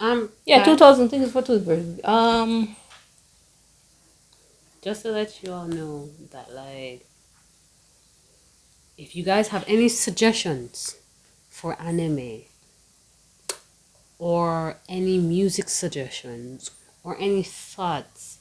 [0.00, 0.30] um.
[0.44, 2.00] yeah, two thousand things for two versions.
[2.04, 2.76] Um,
[4.82, 7.04] Just to let you all know that, like,
[8.96, 10.96] if you guys have any suggestions
[11.48, 12.42] for anime,
[14.18, 16.70] or any music suggestions,
[17.02, 18.38] or any thoughts,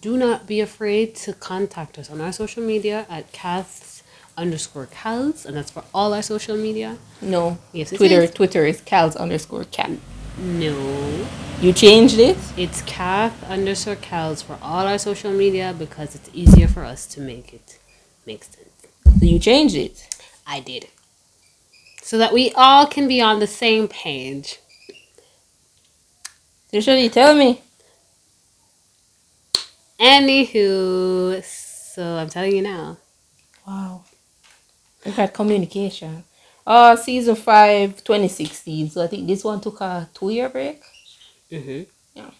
[0.00, 3.97] do not be afraid to contact us on our social media at Caths
[4.38, 6.96] underscore Kals, and that's for all our social media.
[7.20, 7.58] no.
[7.72, 8.22] Yes, Twitter.
[8.22, 8.30] is.
[8.30, 9.90] Twitter is Kal's underscore cat.
[10.38, 11.26] No,
[11.60, 12.38] You changed it.
[12.56, 17.20] it's Cath underscore Cals for all our social media because it's easier for us to
[17.20, 17.78] make it
[18.24, 18.68] make sense.
[19.18, 19.96] So you changed it.
[20.46, 20.86] I did.
[22.02, 24.60] So that we all can be on the same page.
[26.70, 27.60] So should you tell me?
[29.98, 32.98] Anywho, so I'm telling you now.
[33.66, 34.04] Wow.
[35.08, 36.22] We've had communication.
[36.66, 38.90] Uh, season five, 2016.
[38.90, 40.82] So I think this one took a two year break.
[41.50, 41.84] Mm-hmm.
[42.12, 42.30] Yeah.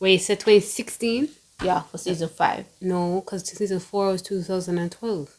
[0.00, 1.28] Wait, you said 2016?
[1.62, 2.64] Yeah, for season five.
[2.80, 5.36] No, because season 4 was 2012.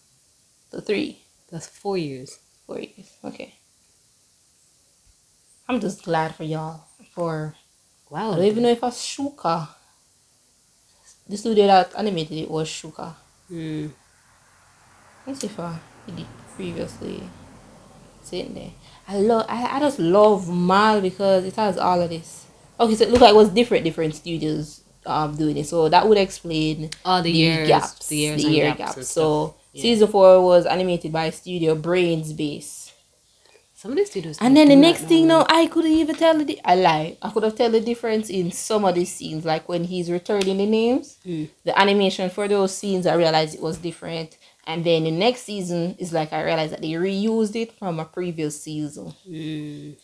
[0.70, 2.38] So three, That's four years.
[2.68, 3.18] four years.
[3.26, 3.56] Okay.
[5.68, 6.84] I'm just glad for y'all
[7.16, 7.56] for
[8.12, 8.34] Wow.
[8.34, 9.70] I don't even know if it's Shuka.
[11.28, 13.16] The studio that animated it was Shuka.
[13.52, 13.92] Mm.
[15.26, 15.92] Let's see if I did it
[16.56, 17.24] previously.
[18.22, 18.72] Sitting there.
[19.08, 22.46] I love I, I just love Mal because it has all of this.
[22.80, 25.68] Okay, so it looked like it was different different studios um doing it.
[25.68, 27.68] So that would explain All the, years.
[27.68, 28.08] gaps.
[28.08, 28.96] The years the year gaps.
[28.96, 29.08] gaps.
[29.10, 29.56] So.
[29.76, 29.82] Yeah.
[29.82, 32.94] season four was animated by Studio Brains Base.
[33.74, 34.38] Some of the studios.
[34.39, 37.18] And then the next thing now, I couldn't even tell the I lie.
[37.24, 40.58] I could have tell the difference in some of the scenes, like when he's returning
[40.58, 41.50] the names, Mm.
[41.66, 43.08] the animation for those scenes.
[43.08, 46.82] I realized it was different, and then the next season is like I realized that
[46.82, 49.13] they reused it from a previous season.
[49.30, 49.95] Mm.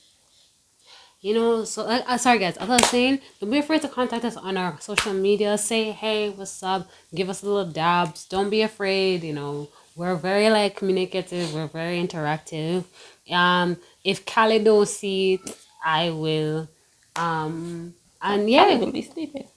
[1.21, 2.55] You know, so uh, uh, sorry guys.
[2.57, 5.57] As I was saying, don't be afraid to contact us on our social media.
[5.57, 6.89] Say, hey, what's up?
[7.13, 8.25] Give us a little dabs.
[8.25, 9.23] Don't be afraid.
[9.23, 11.53] You know, we're very like communicative.
[11.53, 12.85] We're very interactive.
[13.29, 16.69] Um, if Cali don't see it, I will.
[17.17, 19.47] Um, and Yeah, yeah, I will be sleeping.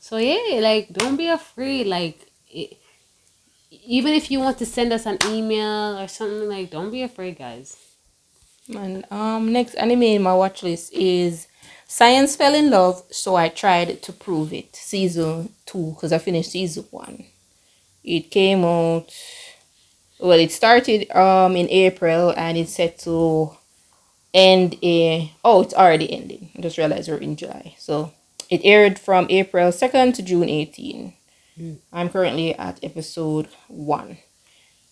[0.00, 1.86] so yeah, like don't be afraid.
[1.86, 2.77] Like it,
[3.70, 7.38] even if you want to send us an email or something, like don't be afraid,
[7.38, 7.76] guys.
[8.74, 11.48] And um, next anime in my watch list is
[11.86, 14.76] Science Fell in Love, so I tried to prove it.
[14.76, 17.24] Season two, because I finished season one.
[18.04, 19.06] It came out.
[20.18, 23.56] Well, it started um in April and it's set to
[24.34, 25.32] end a.
[25.44, 26.50] Oh, it's already ending.
[26.56, 27.74] I just realized we're in July.
[27.78, 28.12] So
[28.50, 31.14] it aired from April second to June 18.
[31.92, 34.18] I'm currently at episode one.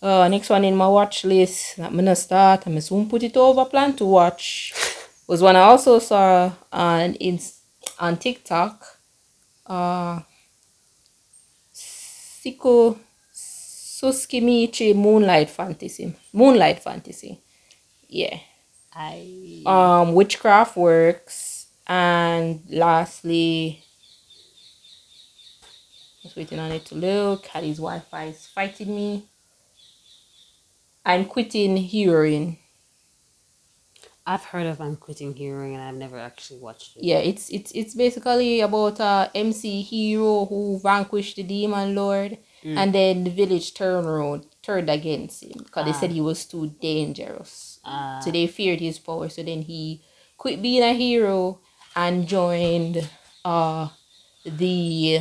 [0.03, 2.67] Uh, next one in my watch list that I'm gonna start.
[2.67, 3.65] I'm soon put it over.
[3.65, 4.73] Plan to watch
[5.27, 7.41] was one I also saw on in
[7.99, 8.85] on TikTok.
[9.65, 10.21] Uh,
[11.75, 12.99] Siko
[13.33, 16.15] Tsukimichi Moonlight Fantasy.
[16.33, 17.41] Moonlight Fantasy.
[18.09, 18.39] Yeah.
[18.95, 23.83] I Um, Witchcraft Works, and lastly,
[26.27, 27.43] just waiting on it to load.
[27.43, 29.25] Caddy's Wi-Fi is fighting me.
[31.05, 32.59] I'm quitting heroing.
[34.29, 37.05] I've heard of I'm quitting heroing and I've never actually watched it.
[37.05, 42.93] Yeah, it's it's it's basically about a MC hero who vanquished the demon lord, and
[42.93, 46.01] then the village turned around turned against him because they Ah.
[46.01, 47.79] said he was too dangerous.
[47.85, 49.29] Uh, So they feared his power.
[49.29, 50.03] So then he
[50.37, 51.61] quit being a hero
[51.95, 53.09] and joined
[53.45, 53.89] uh
[54.45, 55.21] the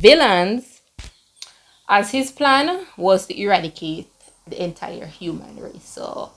[0.00, 0.80] villains
[1.88, 4.08] as his plan was to eradicate
[4.46, 5.84] the entire human race.
[5.84, 6.32] So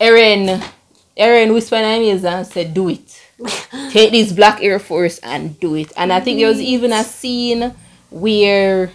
[0.00, 0.62] Eren
[1.16, 3.22] Eren whispered in his ear and said, Do it.
[3.90, 5.92] Take this black Air Force and do it.
[5.96, 7.74] And I think there was even a scene
[8.10, 8.90] where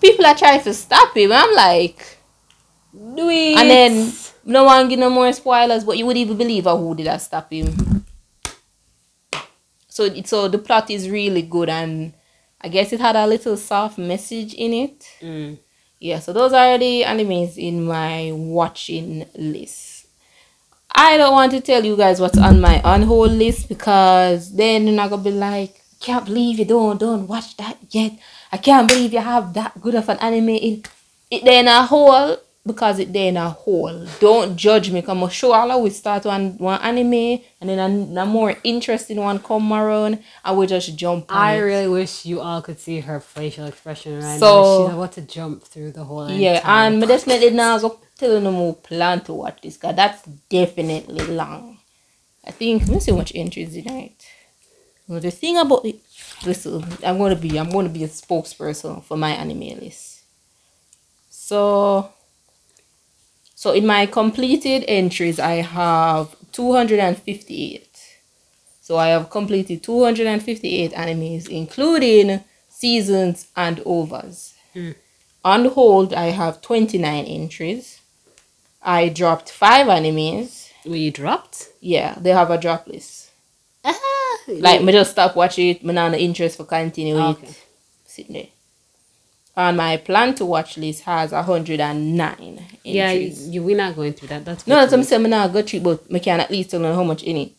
[0.00, 1.32] people are trying to stop him.
[1.32, 2.18] I'm like,
[2.92, 3.58] do it.
[3.58, 4.12] and then
[4.44, 7.52] no one give no more spoilers, but you would even believe who did that stop
[7.52, 7.95] him.
[9.96, 12.12] So it- so the plot is really good and
[12.60, 14.98] I guess it had a little soft message in it.
[15.22, 15.56] Mm.
[15.98, 20.04] Yeah, so those are the animes in my watching list.
[20.94, 24.86] I don't want to tell you guys what's on my on hold list because then
[24.86, 28.12] you're not gonna be like, can't believe you don't don't watch that yet.
[28.52, 30.82] I can't believe you have that good of an anime in
[31.30, 34.06] it then a hole because it there in a hole.
[34.20, 37.78] Don't judge me Come I'm sure I'll always start one one anime and then
[38.16, 41.60] a, a more interesting one come around and we just jump on I it.
[41.60, 44.86] really wish you all could see her facial expression right So- now.
[44.88, 46.30] She's about to jump through the whole.
[46.30, 49.94] Yeah, and me definitely now go tell you no more plan to watch this because
[49.96, 51.78] that's definitely long.
[52.46, 54.26] I think let me see how much entries tonight.
[55.08, 56.00] Well, the thing about it,
[56.44, 60.22] listen, I'm gonna be I'm gonna be a spokesperson for my anime list.
[61.30, 62.10] So,
[63.66, 67.98] so in my completed entries, I have 258.
[68.80, 74.54] So I have completed 258 animes, including seasons and overs.
[75.44, 78.00] On hold, I have 29 entries.
[78.80, 80.70] I dropped five animes.
[80.84, 81.70] We dropped?
[81.80, 83.32] Yeah, they have a drop list.
[83.84, 87.38] Ah, Like, me just stop watching it, me not interest for continue Ah, it.
[87.38, 87.54] okay.
[88.04, 88.55] Sitting there.
[89.56, 92.84] And my plan to watch list has 109 entries.
[92.84, 93.10] yeah,
[93.52, 94.44] you, we're not going through that.
[94.44, 96.70] That's no, that's what I'm saying, me not go through, but me can at least
[96.70, 97.52] tell you how much in it.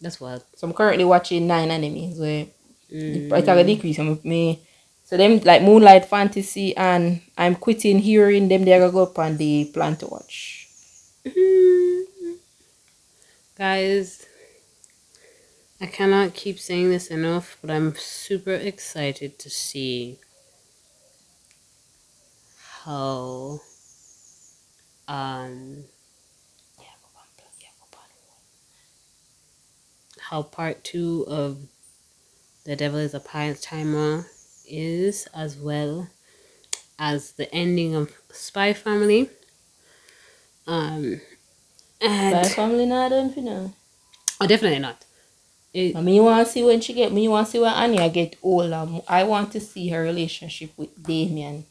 [0.00, 0.44] That's wild.
[0.56, 2.46] So I'm currently watching nine animes where
[2.92, 3.30] Mm.
[3.30, 4.60] price tag decrease on me.
[5.04, 9.38] So them like Moonlight Fantasy and I'm quitting hearing them they're gonna go up on
[9.38, 10.68] the plan to watch.
[13.56, 14.26] Guys,
[15.80, 20.18] I cannot keep saying this enough, but I'm super excited to see
[22.84, 23.60] how
[25.08, 25.84] um
[30.32, 31.58] how part two of
[32.64, 34.26] The Devil is a Part Timer
[34.66, 36.08] is, as well
[36.98, 39.28] as the ending of Spy Family.
[40.66, 41.20] Um,
[42.00, 43.74] and Spy family not done for now.
[44.40, 45.04] oh, definitely not.
[45.74, 48.08] It, I mean you wanna see when she get me you wanna see when Anya
[48.08, 48.86] get older.
[49.08, 51.66] I want to see her relationship with Damien.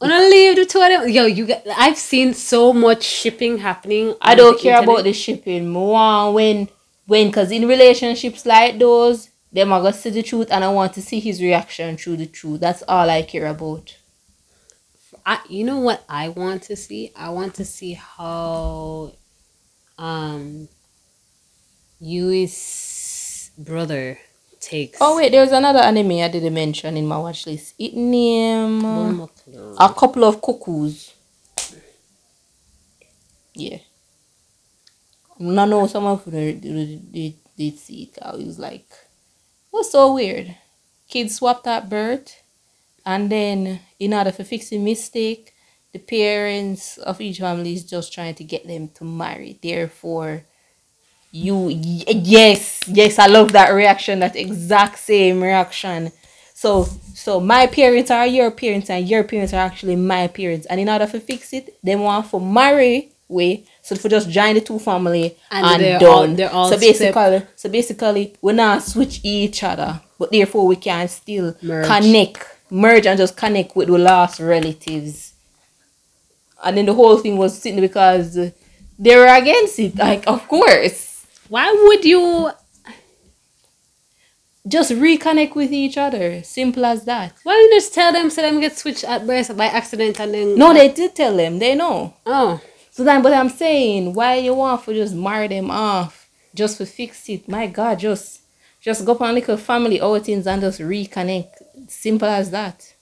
[0.00, 1.66] Leave the two of them, yo, you get.
[1.76, 4.14] I've seen so much shipping happening.
[4.20, 4.94] I don't care internet.
[4.94, 5.72] about the shipping.
[5.72, 6.68] Want when
[7.06, 10.92] when cause in relationships like those, them I gonna see the truth and I want
[10.94, 12.60] to see his reaction through the truth.
[12.60, 13.96] That's all I care about.
[15.24, 17.12] I, you know what I want to see?
[17.16, 19.12] I want to see how,
[19.98, 20.68] um,
[21.98, 24.18] Yui's brother
[24.66, 24.98] takes.
[25.00, 27.74] Oh wait, there's another anime I didn't mention in my watch list.
[27.78, 29.26] It name uh,
[29.78, 31.14] a couple of cuckoos.
[33.54, 33.78] Yeah.
[35.38, 38.18] No, no, some of them did, did, did see it.
[38.22, 38.88] I was like,
[39.70, 40.54] what's so weird?
[41.08, 42.42] Kids swapped at birth,
[43.04, 45.54] and then in order to fix the mistake,
[45.92, 49.58] the parents of each family is just trying to get them to marry.
[49.62, 50.44] Therefore,
[51.30, 54.20] you y- yes, yes, I love that reaction.
[54.20, 56.12] That exact same reaction.
[56.54, 56.84] So,
[57.14, 60.66] so my parents are your parents, and your parents are actually my parents.
[60.66, 63.64] And in order to fix it, they want for marry way.
[63.82, 66.30] So for just join the two family And and, they're done.
[66.30, 70.76] all- they're all so basically, so basically, we not switch each other, but therefore we
[70.76, 71.86] can still Merge.
[71.86, 75.34] connect, merge, and just connect with the last relatives.
[76.64, 78.34] And then the whole thing was sitting because
[78.98, 79.96] they were against it.
[79.96, 81.15] Like, of course,
[81.48, 82.50] Why would you?
[84.68, 86.42] just reconnect with each other.
[86.42, 87.32] Simple as that.
[87.44, 90.34] Why don't you just tell them so them get switched at birth by accident and
[90.34, 90.58] then?
[90.58, 91.60] No, they did tell them.
[91.60, 92.14] They know.
[92.26, 96.78] Oh, So then, but I'm saying, why you want to just marry them off just
[96.78, 97.48] to fix it?
[97.48, 98.40] My God, just
[98.80, 101.52] just go on little family outings and just reconnect.
[101.88, 102.92] Simple as that.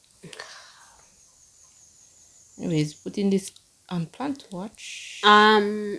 [2.58, 3.52] Anyways, putting this
[3.88, 5.20] on plan to watch.
[5.24, 5.98] um,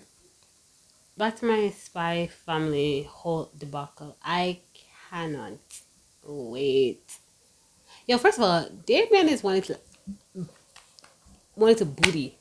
[1.18, 4.18] back to my spy family whole debacle.
[4.24, 4.60] I
[5.10, 5.54] cannot
[6.24, 7.18] wait.
[8.08, 9.78] Yo, first of all, Damien is one little
[11.56, 12.38] wanted to booty.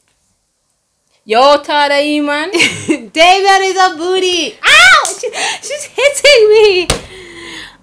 [1.24, 2.50] Yo, Tada, E man.
[2.86, 4.58] David is a booty.
[4.62, 5.16] Ow!
[5.18, 5.30] She,
[5.62, 6.88] she's hitting me.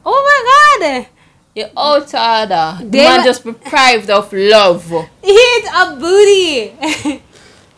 [0.06, 1.08] Oh my god.
[1.56, 2.80] Yo, oh, Tada.
[2.80, 4.86] The man just deprived of love.
[5.24, 7.22] He's a booty.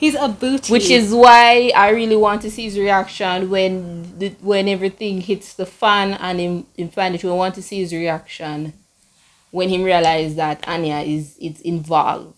[0.04, 0.70] He's a booty.
[0.70, 5.54] Which is why I really want to see his reaction when the, when everything hits
[5.54, 7.24] the fan and him, him find it.
[7.24, 8.74] We want to see his reaction
[9.52, 12.36] when he realized that Anya is is involved.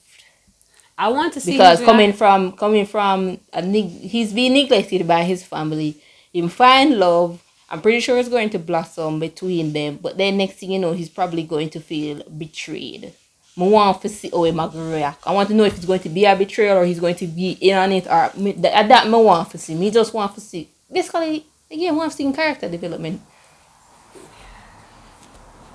[0.95, 5.23] I want to see because his coming from coming from a he's being neglected by
[5.23, 5.97] his family
[6.33, 10.55] him find love i'm pretty sure it's going to blossom between them but then next
[10.55, 13.13] thing you know he's probably going to feel betrayed
[13.57, 15.25] I want to see how he might react.
[15.25, 17.27] I want to know if it's going to be a betrayal or he's going to
[17.27, 19.75] be in on it or me, that, that I want to see.
[19.75, 20.69] Me just want to see.
[20.91, 23.21] Basically, again, I want to see character development.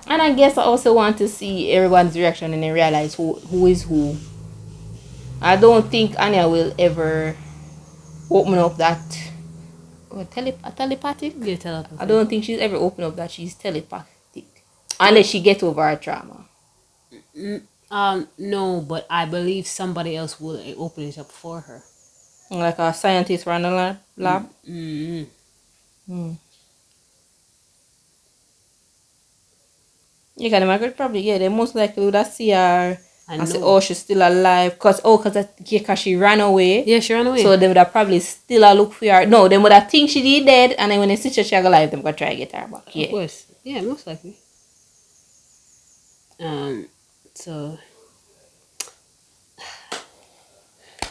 [0.07, 3.65] And I guess I also want to see everyone's reaction and then realize who, who
[3.67, 4.15] is who.
[5.41, 7.35] I don't think Anya will ever
[8.29, 9.01] open up that
[10.11, 11.33] or tele, telepathic.
[11.39, 11.95] Yeah, telepathy.
[11.99, 14.45] I don't think she's ever opened up that she's telepathic
[14.99, 16.45] unless she get over her trauma.
[17.35, 17.61] Mm,
[17.91, 21.83] Um, no, but I believe somebody else will open it up for her.
[22.49, 23.97] Like a scientist run a lab.
[24.17, 24.49] lab.
[24.67, 25.27] mm
[26.07, 26.31] Hmm.
[30.37, 31.37] Yeah, kind of could probably yeah.
[31.37, 33.65] They most likely would have see her I and say, know.
[33.65, 34.79] oh, she's still alive.
[34.79, 36.83] Cause oh, cause that, yeah, cause she ran away.
[36.85, 37.43] Yeah, she ran away.
[37.43, 39.25] So they would have probably still a look for her.
[39.25, 41.55] No, they would have think she did dead, and then when they see her she
[41.55, 42.87] alive, them gonna try to get her back.
[42.87, 43.07] Of Yeah.
[43.07, 43.45] course.
[43.63, 44.35] Yeah, most likely.
[46.39, 46.87] Um,
[47.33, 47.77] so.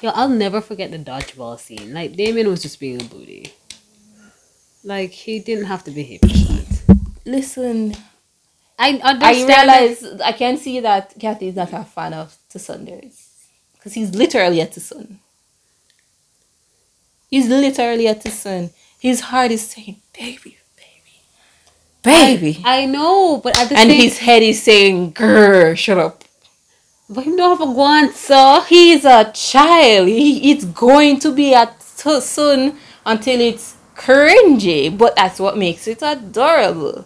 [0.03, 1.93] Yo, I'll never forget the dodgeball scene.
[1.93, 3.53] Like, Damien was just being a booty.
[4.83, 6.97] Like, he didn't have to behave like that.
[7.27, 7.95] Listen,
[8.79, 9.23] I understand.
[9.23, 13.27] I realize I can see that Kathy is not a fan of Tsunderes.
[13.75, 15.17] Because he's literally a Tsun.
[17.29, 18.71] He's literally a Tsun.
[18.99, 20.59] His heart is saying, baby,
[22.03, 22.63] baby, baby.
[22.65, 26.25] I know, but at the same and same his head is saying, grr, shut up.
[27.09, 28.63] But him don't have a guan, so.
[28.69, 30.09] He's a child.
[30.09, 31.75] He, it's going to be a
[32.21, 34.97] soon until it's cringy.
[34.97, 37.05] But that's what makes it adorable.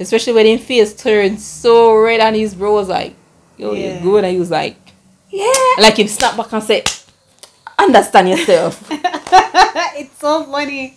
[0.00, 3.14] Especially when his face turns so red and his bro was like,
[3.58, 3.92] yo, Yeah.
[3.94, 4.24] you're good.
[4.24, 4.76] And he was like,
[5.30, 5.52] yeah.
[5.78, 6.84] Like him snap back and say,
[7.78, 8.86] understand yourself.
[8.90, 10.96] it's so funny.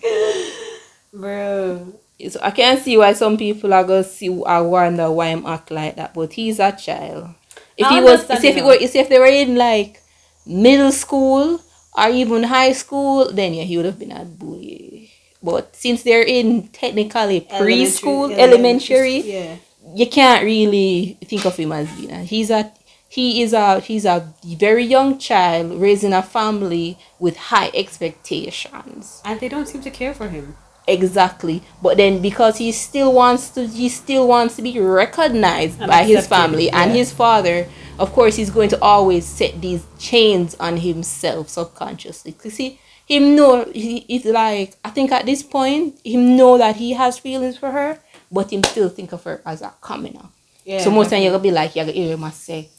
[1.14, 1.94] Bro.
[2.30, 5.46] So I can't see why some people are going to see, I wonder why him
[5.46, 6.14] act like that.
[6.14, 7.30] But he's a child.
[7.78, 10.02] If I he was, if, he were, see if they were in like
[10.46, 11.60] middle school
[11.98, 15.12] or even high school, then yeah, he would have been a bully.
[15.44, 19.56] But since they're in technically preschool, elementary, Yeah.
[19.94, 22.12] you can't really think of him as being.
[22.12, 22.72] a- He's a
[23.08, 29.22] he is a he's a very young child raising a family with high expectations.
[29.24, 30.56] And they don't seem to care for him.
[30.88, 31.64] Exactly.
[31.82, 36.28] But then because he still wants to he still wants to be recognized by his
[36.28, 37.68] family and his father,
[37.98, 42.34] of course he's going to always set these chains on himself subconsciously.
[42.34, 46.76] Cause see him know he, it's like I think at this point him know that
[46.76, 48.00] he has feelings for her,
[48.32, 50.30] but him still think of her as a commoner.
[50.66, 50.80] Yeah.
[50.80, 52.70] so most time you're gonna be like you're gonna hear him say,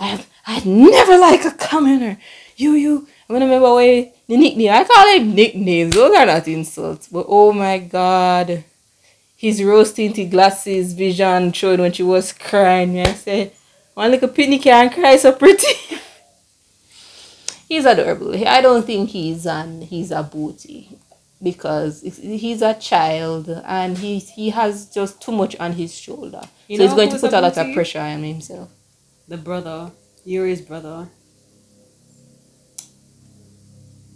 [0.00, 2.18] I have I never like a commoner.
[2.56, 6.46] You you I'm gonna remember when the nickname I call him nicknames, those are not
[6.48, 8.64] insults, but oh my god.
[9.36, 13.00] His rose tinted glasses vision showed when she was crying.
[13.00, 13.52] I said,
[13.94, 15.66] One little pitney can't cry so pretty.
[17.68, 18.34] he's adorable.
[18.46, 20.96] I don't think he's an he's a booty
[21.42, 26.42] because he's a child and he he has just too much on his shoulder.
[26.68, 28.68] You so he's going to put a a lot of pressure on himself.
[29.26, 29.90] the brother,
[30.24, 31.08] Yuri's brother.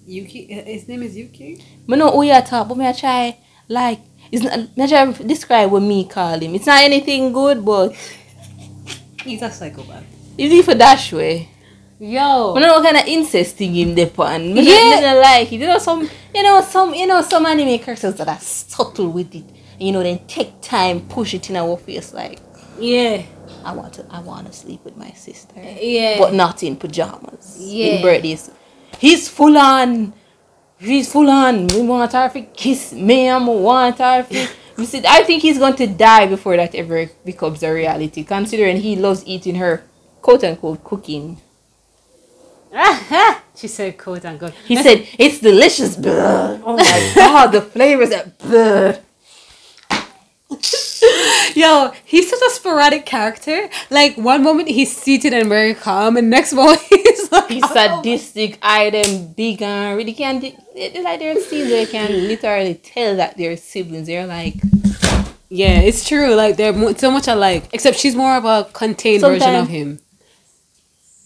[0.07, 1.63] Yuki, his name is Yuki.
[1.91, 3.37] I know who you talk, but me I try
[3.69, 4.01] like
[4.31, 6.55] it's not me I try describe what me call him.
[6.55, 7.93] It's not anything good, but
[9.25, 10.05] He's a psychopath.
[10.39, 11.49] it's even dash way.
[11.99, 14.55] Yo, I don't know what kind of incest thing him depend.
[14.55, 15.01] Me Yeah.
[15.01, 15.57] not like it.
[15.61, 19.35] You know some you know some you know some anime characters that are subtle with
[19.35, 19.45] it.
[19.79, 22.39] You know, then take time, push it in our face like
[22.79, 23.23] yeah,
[23.65, 25.55] I want to I want to sleep with my sister.
[25.57, 26.19] yeah.
[26.19, 27.57] But not in pajamas.
[27.59, 27.87] Yeah.
[27.97, 28.51] In birthdays.
[28.99, 30.13] He's full on.
[30.79, 31.67] He's full on.
[31.69, 33.29] We want her to kiss me.
[33.29, 34.49] I want her to.
[35.09, 39.23] I think he's going to die before that ever becomes a reality, considering he loves
[39.27, 39.85] eating her
[40.21, 41.41] quote unquote cooking.
[43.55, 45.97] she said, "Quote unquote." He said, It's delicious.
[45.97, 46.61] Blood.
[46.65, 49.03] Oh my god, the flavors are blood.
[51.57, 53.69] Yo, he's such a sporadic character.
[53.89, 58.59] Like one moment he's seated and very calm, and next moment he's like He's sadistic,
[58.61, 60.45] eye them big and really can't.
[60.75, 64.07] It's like scenes where you can literally tell that they're siblings.
[64.07, 64.57] They're like
[65.49, 66.35] Yeah, it's true.
[66.35, 70.01] Like they're mo- so much alike, except she's more of a contained version of him.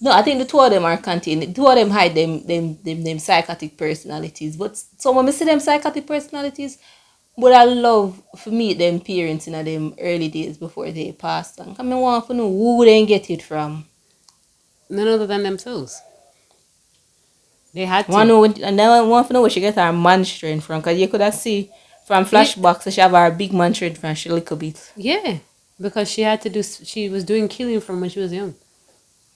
[0.00, 1.42] no, I think the two of them are contained.
[1.42, 4.56] The two of them hide them them them, them psychotic personalities.
[4.56, 6.78] But some of me see them psychotic personalities.
[7.38, 11.76] But I love for me them parents in them early days before they passed on.
[11.78, 13.86] I mean, want to know who they get it from.
[14.90, 16.00] None other than themselves.
[17.72, 18.12] They had to.
[18.12, 20.82] Want know and then I want to know where she get her man strength from.
[20.82, 21.70] Cause you could have see
[22.06, 24.92] from flashbacks she have her big man strength from she little bit.
[24.96, 25.38] Yeah,
[25.80, 26.62] because she had to do.
[26.62, 28.54] She was doing killing from when she was young.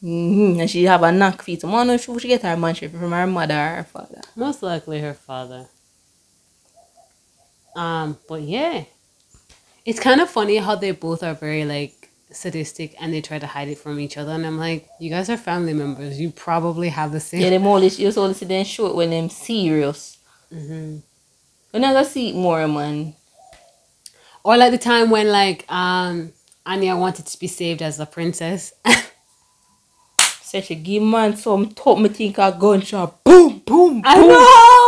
[0.03, 0.61] Mm-hmm.
[0.61, 1.63] And she have a knock feet.
[1.63, 3.77] So I want to know if she get her man strength from her mother or
[3.77, 4.21] her father.
[4.37, 5.69] Most likely her father.
[7.77, 8.85] Um, but yeah,
[9.85, 13.47] it's kind of funny how they both are very like sadistic and they try to
[13.47, 14.33] hide it from each other.
[14.33, 16.21] And I'm like, you guys are family members.
[16.21, 17.41] You probably have the same.
[17.41, 20.19] Yeah, them always you only see them short when them serious.
[20.51, 20.99] hmm
[21.73, 23.15] We never see it more man.
[24.45, 26.33] Or like the time when like um
[26.67, 28.73] Anya wanted to be saved as a princess.
[30.43, 33.25] Say she give man some top me think a gunshot.
[33.25, 34.03] Boom, boom, boom.
[34.05, 34.84] I know,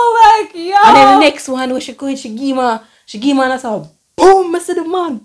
[0.68, 0.76] yo.
[0.84, 3.58] And then the next one where she go she give man she give man a
[3.58, 5.20] sound boom, I see the man.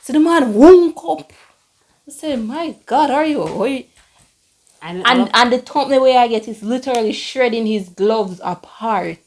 [0.00, 1.32] See the man woke up.
[2.06, 3.42] I said, My God, are you?
[3.42, 3.84] Are you?
[4.80, 9.18] and, and and the thumbnail way I get is literally shredding his gloves apart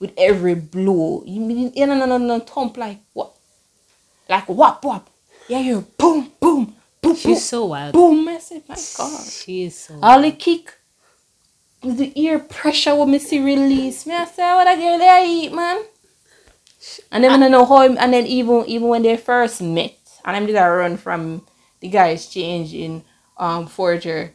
[0.00, 1.22] with every blow.
[1.26, 3.32] You mean you know no no no thump like what?
[4.28, 5.08] Like whop whop.
[5.48, 7.92] Yeah, you boom boom boom boom she's so wild.
[7.92, 8.26] boom.
[8.28, 9.24] I said, my God.
[9.24, 10.00] She is so.
[10.02, 10.74] All the kick
[11.94, 14.06] the ear pressure what me see release.
[14.06, 15.82] Me I say what a girl they eat man.
[17.10, 20.36] And then I know how him, and then even even when they first met and
[20.36, 21.46] I'm just a run from
[21.80, 23.04] the guys change in
[23.38, 24.34] um Forger.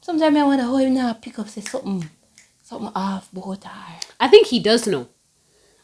[0.00, 2.08] Sometimes I wonder how him now pick up say something
[2.62, 4.00] something off about her.
[4.20, 5.08] I think he does know.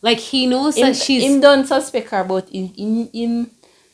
[0.02, 3.50] Like he knows Him, that she's him don't suspect her but in in him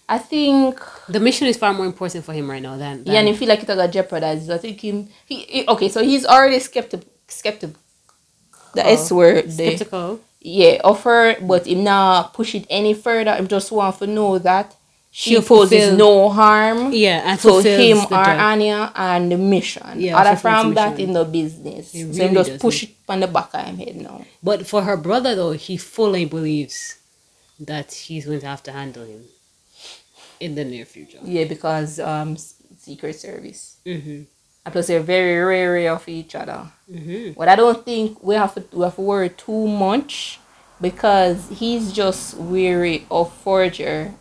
[0.09, 3.21] I think the mission is far more important for him right now than, than yeah,
[3.21, 4.51] and he feel like it got jeopardized.
[4.51, 7.03] I think him he, he- okay, so he's already skeptic
[7.33, 7.71] skeptic
[8.75, 10.21] the Oh, S word skeptical.
[10.41, 13.31] yeah, of her, but him not push it any further.
[13.33, 14.77] I'm just want to know that
[15.11, 18.41] she She'll poses no harm Yeah, and to him or job.
[18.51, 20.01] Anya and the mission.
[20.01, 21.93] Yeah, Other from that in the business.
[21.93, 22.91] He so him just does push it.
[22.91, 24.25] it on the back of him head now.
[24.43, 26.99] But for her brother though, he fully believes
[27.61, 29.25] that he's going to have to handle him
[30.41, 31.19] in the near future.
[31.23, 32.37] Yeah, because um
[32.79, 33.77] Secret Service.
[33.87, 34.23] Mm-hmm.
[34.65, 36.71] And plus they're very wary of each other.
[36.91, 37.33] Mm-hmm.
[37.39, 40.39] But I don't think we have to we have to worry too much
[40.81, 44.15] because he's just weary of Forger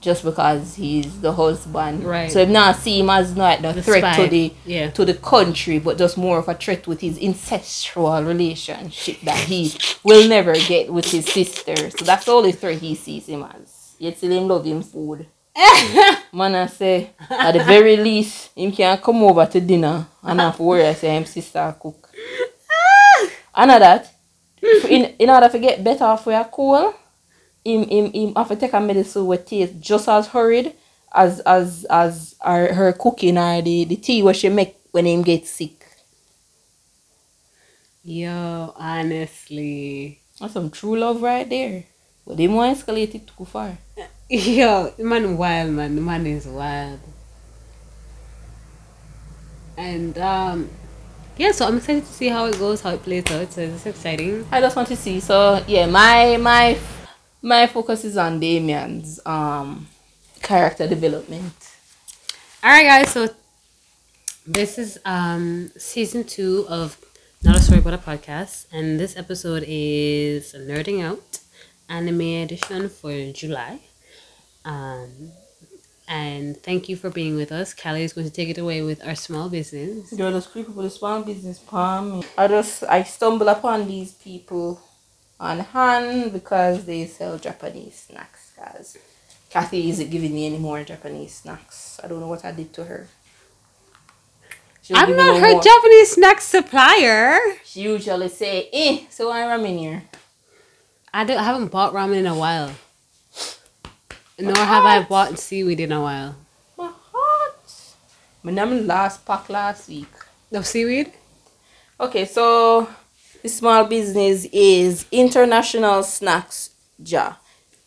[0.00, 2.04] just because he's the husband.
[2.04, 2.30] Right.
[2.30, 4.24] So him not see him as not the, The threat spy.
[4.24, 4.90] to the Yeah.
[4.90, 9.72] to the country, but just more of a threat with his incestual relationship that he
[10.04, 11.90] will never get with his sister.
[11.90, 13.94] So that's all the only threat he sees him as.
[13.98, 15.26] Yet still him love him food.
[16.32, 20.56] Man, I say, at the very least, him can come over to dinner and have
[20.56, 22.10] to worry I say him sister cook.
[23.54, 24.12] and that,
[24.88, 26.94] in, in order to get better for your cool,
[27.64, 30.74] him, him, him have to take a medicine with taste just as hurried
[31.14, 35.22] as as as her, her cooking or the, the tea what she make when him
[35.22, 35.84] get sick.
[38.04, 40.20] Yo, honestly.
[40.38, 41.84] That's some true love right there.
[42.26, 43.78] But him want escalate it too far.
[43.98, 45.94] Uh, Yo, the man wild man.
[45.94, 46.98] The man is wild.
[49.76, 50.68] And um
[51.36, 53.52] yeah, so I'm excited to see how it goes, how it plays out.
[53.52, 54.44] So it's exciting.
[54.50, 55.20] I just want to see.
[55.20, 56.76] So yeah, my my
[57.40, 59.86] my focus is on Damien's um
[60.42, 61.54] character development.
[62.64, 63.28] Alright guys, so
[64.44, 66.98] this is um season two of
[67.44, 68.66] Not a Story But a Podcast.
[68.72, 71.38] And this episode is Nerding Out
[71.88, 73.82] anime edition for July.
[74.66, 75.32] Um
[76.08, 77.74] and thank you for being with us.
[77.74, 80.12] Kals is going to take it away with our small business.
[80.12, 82.22] Girl, those people with the small business palm.
[82.38, 84.80] I just I stumble upon these people
[85.40, 88.52] on hand because they sell Japanese snacks.
[88.56, 88.98] Cause
[89.50, 92.00] Kathy isn't giving me any more Japanese snacks.
[92.02, 93.08] I don't know what I did to her.
[94.82, 95.62] She'll I'm not no her more.
[95.62, 97.38] Japanese snack supplier.
[97.64, 100.04] She usually say, "Eh, so I ramen here."
[101.12, 102.72] I, don't, I haven't bought ramen in a while.
[104.38, 106.36] Nor have I bought seaweed in a while.
[106.76, 107.72] My heart.
[108.42, 110.12] My name last pack last week.
[110.52, 111.10] Of seaweed?
[111.98, 112.86] Okay, so
[113.42, 117.36] the small business is International Snacks Ja.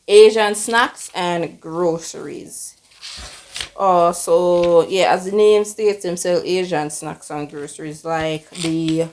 [0.07, 2.75] Asian snacks and groceries.
[3.77, 9.07] Uh, so yeah, as the name states, them sell Asian snacks and groceries like the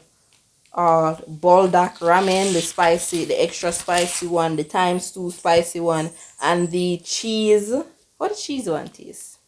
[0.76, 6.10] uh buldak ramen, the spicy, the extra spicy one, the times two spicy one,
[6.42, 7.72] and the cheese.
[8.18, 9.38] What the cheese one taste?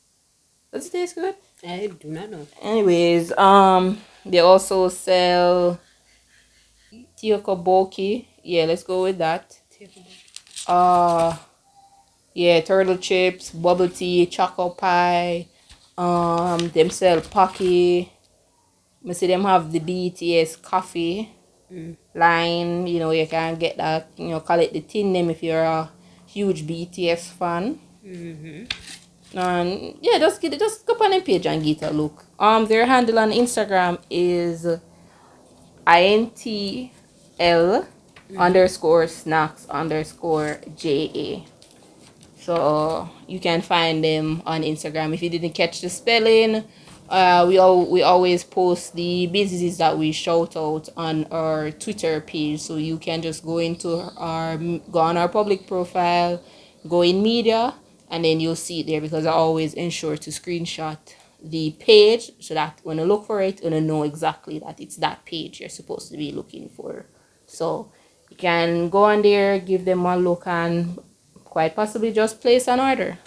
[0.72, 1.34] Does it taste good?
[1.66, 2.46] I do not know.
[2.62, 5.80] Anyways, um, they also sell
[6.92, 8.26] Tteokbokki.
[8.42, 9.58] Yeah, let's go with that.
[10.66, 11.36] Uh,
[12.34, 15.48] yeah, turtle chips, bubble tea, choco pie.
[15.96, 18.12] Um, them sell Pocky.
[19.08, 21.30] I see them have the BTS coffee
[21.72, 21.96] Mm.
[22.14, 22.86] line.
[22.86, 24.08] You know, you can get that.
[24.16, 25.90] You know, call it the tin name if you're a
[26.26, 27.78] huge BTS fan.
[28.04, 28.64] Mm-hmm.
[29.36, 32.24] And yeah, just get just go on their page and get a look.
[32.38, 34.66] Um, their handle on Instagram is
[35.86, 36.90] intl
[38.36, 41.40] underscore snacks underscore ja.
[42.40, 45.12] So you can find them on Instagram.
[45.12, 46.64] If you didn't catch the spelling,
[47.08, 52.20] uh, we all we always post the businesses that we shout out on our Twitter
[52.20, 52.60] page.
[52.60, 56.42] So you can just go into our go on our public profile,
[56.86, 57.74] go in media,
[58.10, 60.98] and then you'll see it there because I always ensure to screenshot
[61.42, 65.24] the page so that when you look for it, you'll know exactly that it's that
[65.24, 67.06] page you're supposed to be looking for.
[67.46, 67.92] So
[68.28, 70.98] you can go on there, give them a look, and
[71.44, 73.18] quite possibly just place an order.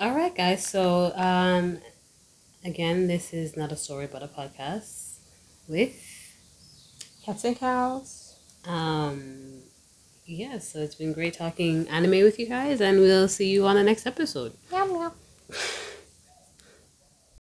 [0.00, 0.64] All right, guys.
[0.64, 1.78] So, um,
[2.64, 5.18] again, this is not a story, but a podcast
[5.68, 5.94] with,
[7.24, 8.34] Cath and Kals.
[8.66, 9.60] um,
[10.26, 10.58] yeah.
[10.58, 13.82] So it's been great talking anime with you guys, and we'll see you on the
[13.82, 14.52] next episode.
[14.70, 15.12] Meow meow.